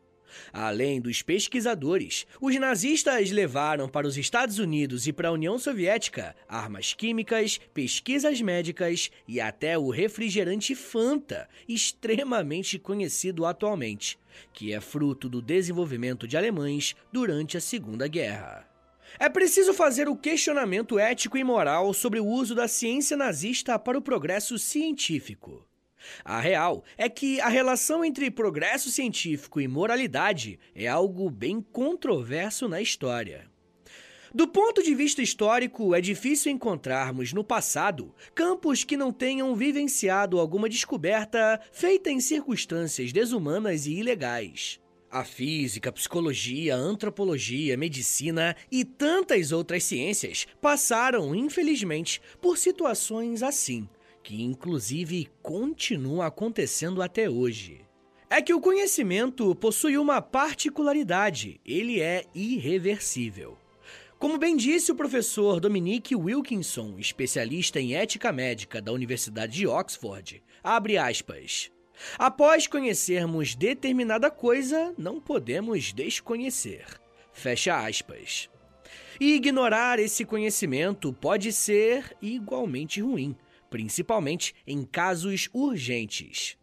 Além 0.52 1.00
dos 1.00 1.22
pesquisadores, 1.22 2.26
os 2.42 2.56
nazistas 2.60 3.32
levaram 3.32 3.88
para 3.88 4.08
os 4.08 4.18
Estados 4.18 4.60
Unidos 4.60 5.08
e 5.08 5.14
para 5.14 5.30
a 5.30 5.32
União 5.32 5.58
Soviética 5.58 6.36
armas 6.48 6.94
químicas, 6.94 7.60
pesquisas 7.74 8.42
médicas 8.42 9.12
e 9.28 9.40
até 9.40 9.78
o 9.78 9.90
refrigerante 9.90 10.76
Fanta, 10.76 11.48
extremamente 11.68 12.80
conhecido 12.80 13.46
atualmente, 13.46 14.20
que 14.54 14.74
é 14.74 14.80
fruto 14.80 15.30
do 15.30 15.42
desenvolvimento 15.42 16.28
de 16.28 16.38
alemães 16.38 16.96
durante 17.12 17.58
a 17.58 17.62
Segunda 17.62 18.08
Guerra. 18.08 18.68
É 19.18 19.28
preciso 19.28 19.74
fazer 19.74 20.08
o 20.08 20.16
questionamento 20.16 21.00
ético 21.00 21.38
e 21.38 21.44
moral 21.44 21.94
sobre 21.94 22.20
o 22.20 22.26
uso 22.26 22.54
da 22.54 22.68
ciência 22.68 23.18
nazista 23.18 23.80
para 23.80 23.98
o 23.98 24.02
progresso 24.02 24.60
científico. 24.60 25.69
A 26.24 26.40
real 26.40 26.84
é 26.98 27.10
que 27.10 27.40
a 27.42 27.48
relação 27.48 28.04
entre 28.04 28.32
progresso 28.32 28.90
científico 28.90 29.60
e 29.60 29.68
moralidade 29.68 30.60
é 30.76 30.88
algo 30.88 31.30
bem 31.30 31.62
controverso 31.62 32.68
na 32.68 32.82
história. 32.82 33.50
Do 34.34 34.48
ponto 34.48 34.84
de 34.84 34.94
vista 34.94 35.24
histórico, 35.24 35.96
é 35.96 36.00
difícil 36.00 36.52
encontrarmos 36.52 37.34
no 37.34 37.44
passado 37.44 38.14
campos 38.36 38.84
que 38.84 38.96
não 38.96 39.12
tenham 39.12 39.56
vivenciado 39.56 40.40
alguma 40.40 40.70
descoberta 40.70 41.60
feita 41.72 42.12
em 42.12 42.20
circunstâncias 42.20 43.12
desumanas 43.12 43.88
e 43.88 43.94
ilegais. 43.94 44.80
A 45.10 45.24
física, 45.24 45.90
a 45.90 45.94
psicologia, 45.94 46.76
a 46.76 46.78
antropologia, 46.78 47.74
a 47.74 47.78
medicina 47.78 48.56
e 48.72 48.86
tantas 48.86 49.52
outras 49.52 49.84
ciências 49.84 50.46
passaram, 50.62 51.34
infelizmente, 51.34 52.22
por 52.40 52.56
situações 52.56 53.42
assim 53.42 53.90
que 54.30 54.44
inclusive 54.44 55.28
continua 55.42 56.28
acontecendo 56.28 57.02
até 57.02 57.28
hoje. 57.28 57.82
É 58.30 58.40
que 58.44 58.54
o 58.54 58.62
conhecimento 58.62 59.56
possui 59.56 59.98
uma 59.98 60.22
particularidade: 60.22 61.60
ele 61.66 62.00
é 62.00 62.26
irreversível. 62.36 63.58
Como 64.20 64.38
bem 64.38 64.56
disse 64.56 64.92
o 64.92 64.96
professor 64.96 65.60
Dominique 65.60 66.16
Wilkinson, 66.16 67.00
especialista 67.00 67.80
em 67.80 67.96
ética 67.96 68.32
médica 68.32 68.80
da 68.80 68.92
Universidade 68.92 69.54
de 69.54 69.66
Oxford, 69.66 70.44
abre 70.64 70.96
aspas. 70.96 71.72
Após 72.16 72.68
conhecermos 72.68 73.56
determinada 73.56 74.30
coisa, 74.30 74.94
não 74.96 75.20
podemos 75.20 75.92
desconhecer. 75.92 76.86
Fecha 77.34 77.84
aspas. 77.84 78.48
E 79.20 79.34
ignorar 79.34 79.98
esse 79.98 80.24
conhecimento 80.24 81.12
pode 81.12 81.52
ser 81.52 82.16
igualmente 82.22 83.02
ruim 83.02 83.36
principalmente 83.70 84.54
em 84.66 84.84
casos 84.84 85.50
urgentes. 85.54 86.58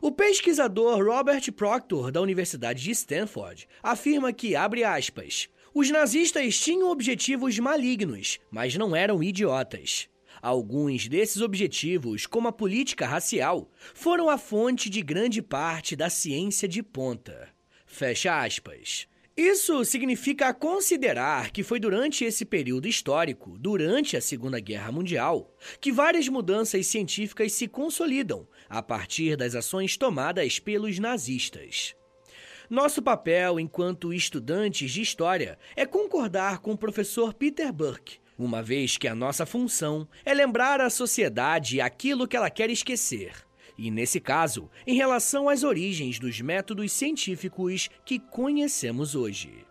O 0.00 0.12
pesquisador 0.12 1.04
Robert 1.04 1.50
Proctor, 1.52 2.10
da 2.10 2.20
Universidade 2.20 2.82
de 2.82 2.90
Stanford, 2.90 3.68
afirma 3.82 4.32
que, 4.32 4.54
abre 4.54 4.84
aspas, 4.84 5.48
os 5.74 5.90
nazistas 5.90 6.58
tinham 6.58 6.90
objetivos 6.90 7.58
malignos, 7.58 8.38
mas 8.50 8.76
não 8.76 8.94
eram 8.94 9.22
idiotas. 9.22 10.08
Alguns 10.42 11.08
desses 11.08 11.40
objetivos, 11.40 12.26
como 12.26 12.48
a 12.48 12.52
política 12.52 13.06
racial, 13.06 13.70
foram 13.94 14.28
a 14.28 14.36
fonte 14.36 14.90
de 14.90 15.00
grande 15.00 15.40
parte 15.40 15.94
da 15.94 16.10
ciência 16.10 16.68
de 16.68 16.82
ponta. 16.82 17.48
Fecha 17.86 18.42
aspas. 18.42 19.06
Isso 19.34 19.82
significa 19.86 20.52
considerar 20.52 21.50
que 21.50 21.62
foi 21.62 21.80
durante 21.80 22.22
esse 22.22 22.44
período 22.44 22.86
histórico, 22.86 23.56
durante 23.58 24.14
a 24.14 24.20
Segunda 24.20 24.60
Guerra 24.60 24.92
Mundial, 24.92 25.56
que 25.80 25.90
várias 25.90 26.28
mudanças 26.28 26.86
científicas 26.86 27.52
se 27.52 27.66
consolidam 27.66 28.46
a 28.68 28.82
partir 28.82 29.34
das 29.34 29.54
ações 29.54 29.96
tomadas 29.96 30.58
pelos 30.58 30.98
nazistas. 30.98 31.96
Nosso 32.68 33.00
papel 33.00 33.58
enquanto 33.58 34.12
estudantes 34.12 34.90
de 34.90 35.00
história 35.00 35.58
é 35.74 35.86
concordar 35.86 36.58
com 36.58 36.72
o 36.72 36.78
professor 36.78 37.32
Peter 37.32 37.72
Burke, 37.72 38.18
uma 38.38 38.62
vez 38.62 38.98
que 38.98 39.08
a 39.08 39.14
nossa 39.14 39.46
função 39.46 40.06
é 40.26 40.34
lembrar 40.34 40.78
à 40.78 40.90
sociedade 40.90 41.80
aquilo 41.80 42.28
que 42.28 42.36
ela 42.36 42.50
quer 42.50 42.68
esquecer 42.68 43.32
e, 43.82 43.90
nesse 43.90 44.20
caso, 44.20 44.70
em 44.86 44.94
relação 44.94 45.48
às 45.48 45.64
origens 45.64 46.20
dos 46.20 46.40
métodos 46.40 46.92
científicos 46.92 47.90
que 48.04 48.20
conhecemos 48.20 49.16
hoje. 49.16 49.66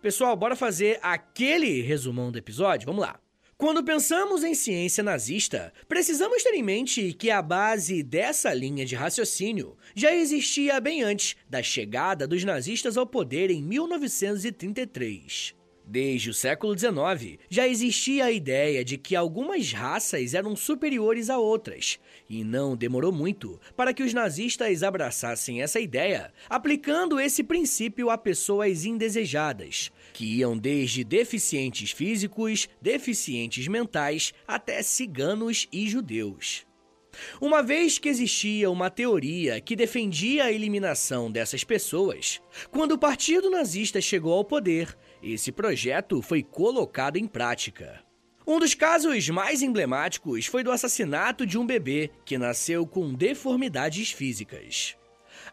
Pessoal, 0.00 0.34
bora 0.34 0.56
fazer 0.56 0.98
aquele 1.02 1.82
resumão 1.82 2.32
do 2.32 2.38
episódio? 2.38 2.86
Vamos 2.86 3.02
lá. 3.02 3.20
Quando 3.58 3.84
pensamos 3.84 4.42
em 4.42 4.54
ciência 4.54 5.04
nazista, 5.04 5.74
precisamos 5.86 6.42
ter 6.42 6.54
em 6.54 6.62
mente 6.62 7.12
que 7.12 7.30
a 7.30 7.42
base 7.42 8.02
dessa 8.02 8.54
linha 8.54 8.86
de 8.86 8.94
raciocínio 8.96 9.76
já 9.94 10.10
existia 10.14 10.80
bem 10.80 11.02
antes 11.02 11.36
da 11.48 11.62
chegada 11.62 12.26
dos 12.26 12.42
nazistas 12.44 12.96
ao 12.96 13.06
poder 13.06 13.50
em 13.50 13.62
1933. 13.62 15.54
Desde 15.84 16.30
o 16.30 16.34
século 16.34 16.78
XIX, 16.78 17.38
já 17.50 17.66
existia 17.66 18.26
a 18.26 18.32
ideia 18.32 18.84
de 18.84 18.96
que 18.96 19.16
algumas 19.16 19.72
raças 19.72 20.32
eram 20.32 20.54
superiores 20.54 21.28
a 21.28 21.38
outras, 21.38 21.98
e 22.30 22.44
não 22.44 22.76
demorou 22.76 23.12
muito 23.12 23.60
para 23.76 23.92
que 23.92 24.02
os 24.02 24.14
nazistas 24.14 24.82
abraçassem 24.82 25.60
essa 25.60 25.80
ideia, 25.80 26.32
aplicando 26.48 27.18
esse 27.18 27.42
princípio 27.42 28.10
a 28.10 28.16
pessoas 28.16 28.84
indesejadas, 28.84 29.90
que 30.12 30.38
iam 30.38 30.56
desde 30.56 31.02
deficientes 31.02 31.90
físicos, 31.90 32.68
deficientes 32.80 33.66
mentais, 33.66 34.32
até 34.46 34.82
ciganos 34.82 35.66
e 35.72 35.88
judeus. 35.88 36.64
Uma 37.40 37.62
vez 37.62 37.98
que 37.98 38.08
existia 38.08 38.70
uma 38.70 38.90
teoria 38.90 39.60
que 39.60 39.76
defendia 39.76 40.44
a 40.44 40.52
eliminação 40.52 41.30
dessas 41.30 41.62
pessoas, 41.64 42.40
quando 42.70 42.92
o 42.92 42.98
Partido 42.98 43.50
Nazista 43.50 44.00
chegou 44.00 44.32
ao 44.32 44.44
poder, 44.44 44.96
esse 45.22 45.52
projeto 45.52 46.20
foi 46.20 46.42
colocado 46.42 47.16
em 47.16 47.26
prática. 47.26 48.02
Um 48.46 48.58
dos 48.58 48.74
casos 48.74 49.28
mais 49.28 49.62
emblemáticos 49.62 50.46
foi 50.46 50.64
do 50.64 50.72
assassinato 50.72 51.46
de 51.46 51.56
um 51.56 51.64
bebê 51.64 52.10
que 52.24 52.36
nasceu 52.36 52.84
com 52.86 53.14
deformidades 53.14 54.10
físicas. 54.10 54.96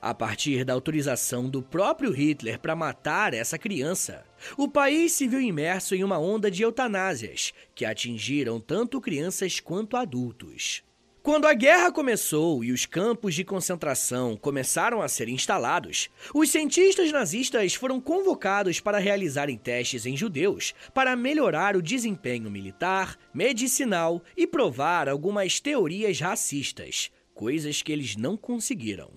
A 0.01 0.13
partir 0.13 0.63
da 0.63 0.73
autorização 0.73 1.49
do 1.49 1.61
próprio 1.61 2.11
Hitler 2.11 2.59
para 2.59 2.75
matar 2.75 3.33
essa 3.33 3.57
criança, 3.57 4.25
o 4.57 4.67
país 4.67 5.11
se 5.11 5.27
viu 5.27 5.41
imerso 5.41 5.93
em 5.93 6.03
uma 6.03 6.17
onda 6.17 6.49
de 6.49 6.63
eutanásias 6.63 7.53
que 7.75 7.85
atingiram 7.85 8.59
tanto 8.59 9.01
crianças 9.01 9.59
quanto 9.59 9.97
adultos. 9.97 10.83
Quando 11.29 11.45
a 11.45 11.53
guerra 11.53 11.91
começou 11.91 12.63
e 12.63 12.71
os 12.71 12.87
campos 12.87 13.35
de 13.35 13.43
concentração 13.43 14.35
começaram 14.35 14.99
a 14.99 15.07
ser 15.07 15.29
instalados, 15.29 16.09
os 16.33 16.49
cientistas 16.49 17.11
nazistas 17.11 17.75
foram 17.75 18.01
convocados 18.01 18.79
para 18.79 18.97
realizarem 18.97 19.55
testes 19.55 20.07
em 20.07 20.17
judeus 20.17 20.73
para 20.91 21.15
melhorar 21.15 21.75
o 21.75 21.83
desempenho 21.83 22.49
militar, 22.49 23.15
medicinal 23.31 24.23
e 24.35 24.47
provar 24.47 25.07
algumas 25.07 25.59
teorias 25.59 26.19
racistas, 26.19 27.11
coisas 27.35 27.83
que 27.83 27.91
eles 27.91 28.15
não 28.15 28.35
conseguiram. 28.35 29.11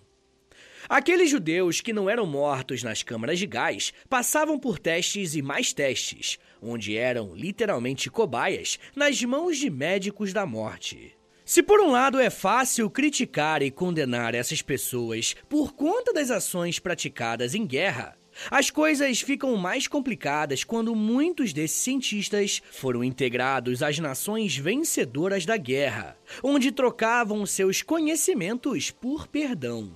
Aqueles 0.90 1.30
judeus 1.30 1.80
que 1.80 1.94
não 1.94 2.10
eram 2.10 2.26
mortos 2.26 2.82
nas 2.82 3.02
câmaras 3.02 3.38
de 3.38 3.46
gás 3.46 3.90
passavam 4.10 4.58
por 4.58 4.78
testes 4.78 5.34
e 5.34 5.40
mais 5.40 5.72
testes, 5.72 6.38
onde 6.60 6.94
eram 6.94 7.34
literalmente 7.34 8.10
cobaias 8.10 8.78
nas 8.94 9.22
mãos 9.22 9.56
de 9.56 9.70
médicos 9.70 10.34
da 10.34 10.44
morte. 10.44 11.16
Se 11.52 11.62
por 11.62 11.82
um 11.82 11.90
lado 11.90 12.18
é 12.18 12.30
fácil 12.30 12.88
criticar 12.88 13.62
e 13.62 13.70
condenar 13.70 14.34
essas 14.34 14.62
pessoas 14.62 15.36
por 15.50 15.74
conta 15.74 16.10
das 16.10 16.30
ações 16.30 16.78
praticadas 16.78 17.54
em 17.54 17.66
guerra, 17.66 18.16
As 18.50 18.70
coisas 18.70 19.20
ficam 19.20 19.54
mais 19.56 19.86
complicadas 19.86 20.64
quando 20.64 20.96
muitos 20.96 21.52
desses 21.52 21.76
cientistas 21.76 22.62
foram 22.70 23.04
integrados 23.04 23.82
às 23.82 23.98
nações 23.98 24.56
vencedoras 24.56 25.44
da 25.44 25.58
guerra, 25.58 26.16
onde 26.42 26.72
trocavam 26.72 27.44
seus 27.44 27.82
conhecimentos 27.82 28.90
por 28.90 29.26
perdão. 29.26 29.94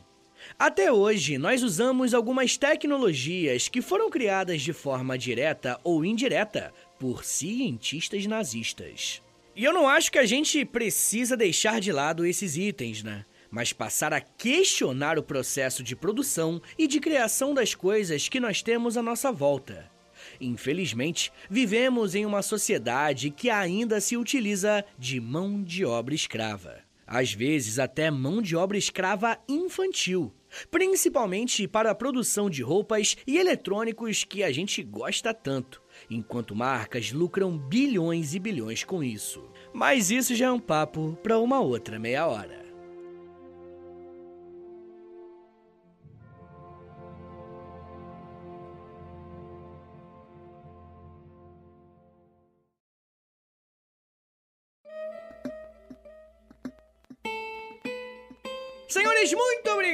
Até 0.59 0.93
hoje, 0.93 1.39
nós 1.39 1.63
usamos 1.63 2.13
algumas 2.13 2.59
tecnologias 2.59 3.67
que 3.67 3.81
foram 3.81 4.11
criadas 4.11 4.61
de 4.61 4.75
forma 4.75 5.17
direta 5.17 5.81
ou 5.83 6.05
indireta 6.05 6.71
por 6.99 7.25
cientistas 7.25 8.27
nazistas. 8.27 9.23
E 9.57 9.65
eu 9.65 9.73
não 9.73 9.89
acho 9.89 10.13
que 10.13 10.19
a 10.19 10.27
gente 10.27 10.67
precisa 10.67 11.35
deixar 11.35 11.81
de 11.81 11.91
lado 11.91 12.27
esses 12.27 12.59
itens, 12.59 13.03
né? 13.03 13.25
Mas 13.51 13.73
passar 13.73 14.13
a 14.13 14.21
questionar 14.21 15.19
o 15.19 15.23
processo 15.23 15.83
de 15.83 15.97
produção 15.97 16.61
e 16.77 16.87
de 16.87 17.01
criação 17.01 17.55
das 17.55 17.75
coisas 17.75 18.29
que 18.29 18.39
nós 18.39 18.61
temos 18.61 18.99
à 18.99 19.03
nossa 19.03 19.33
volta. 19.33 19.91
Infelizmente, 20.39 21.33
vivemos 21.49 22.15
em 22.15 22.27
uma 22.27 22.43
sociedade 22.43 23.31
que 23.31 23.49
ainda 23.49 23.99
se 23.99 24.15
utiliza 24.15 24.85
de 24.99 25.19
mão 25.19 25.63
de 25.63 25.87
obra 25.87 26.15
escrava. 26.15 26.81
Às 27.07 27.33
vezes, 27.33 27.79
até 27.79 28.11
mão 28.11 28.43
de 28.43 28.55
obra 28.55 28.77
escrava 28.77 29.39
infantil, 29.49 30.35
principalmente 30.71 31.67
para 31.69 31.91
a 31.91 31.95
produção 31.95 32.51
de 32.51 32.63
roupas 32.63 33.17
e 33.27 33.39
eletrônicos 33.39 34.25
que 34.25 34.43
a 34.43 34.53
gente 34.53 34.83
gosta 34.83 35.33
tanto, 35.33 35.83
enquanto 36.11 36.55
marcas 36.55 37.13
lucram 37.13 37.57
bilhões 37.57 38.35
e 38.35 38.39
bilhões 38.39 38.85
com 38.85 39.03
isso. 39.03 39.45
Mas 39.73 40.11
isso 40.11 40.35
já 40.35 40.47
é 40.47 40.51
um 40.53 40.61
papo 40.61 41.19
para 41.23 41.39
uma 41.39 41.61
outra 41.61 41.99
meia 41.99 42.27
hora. 42.27 42.66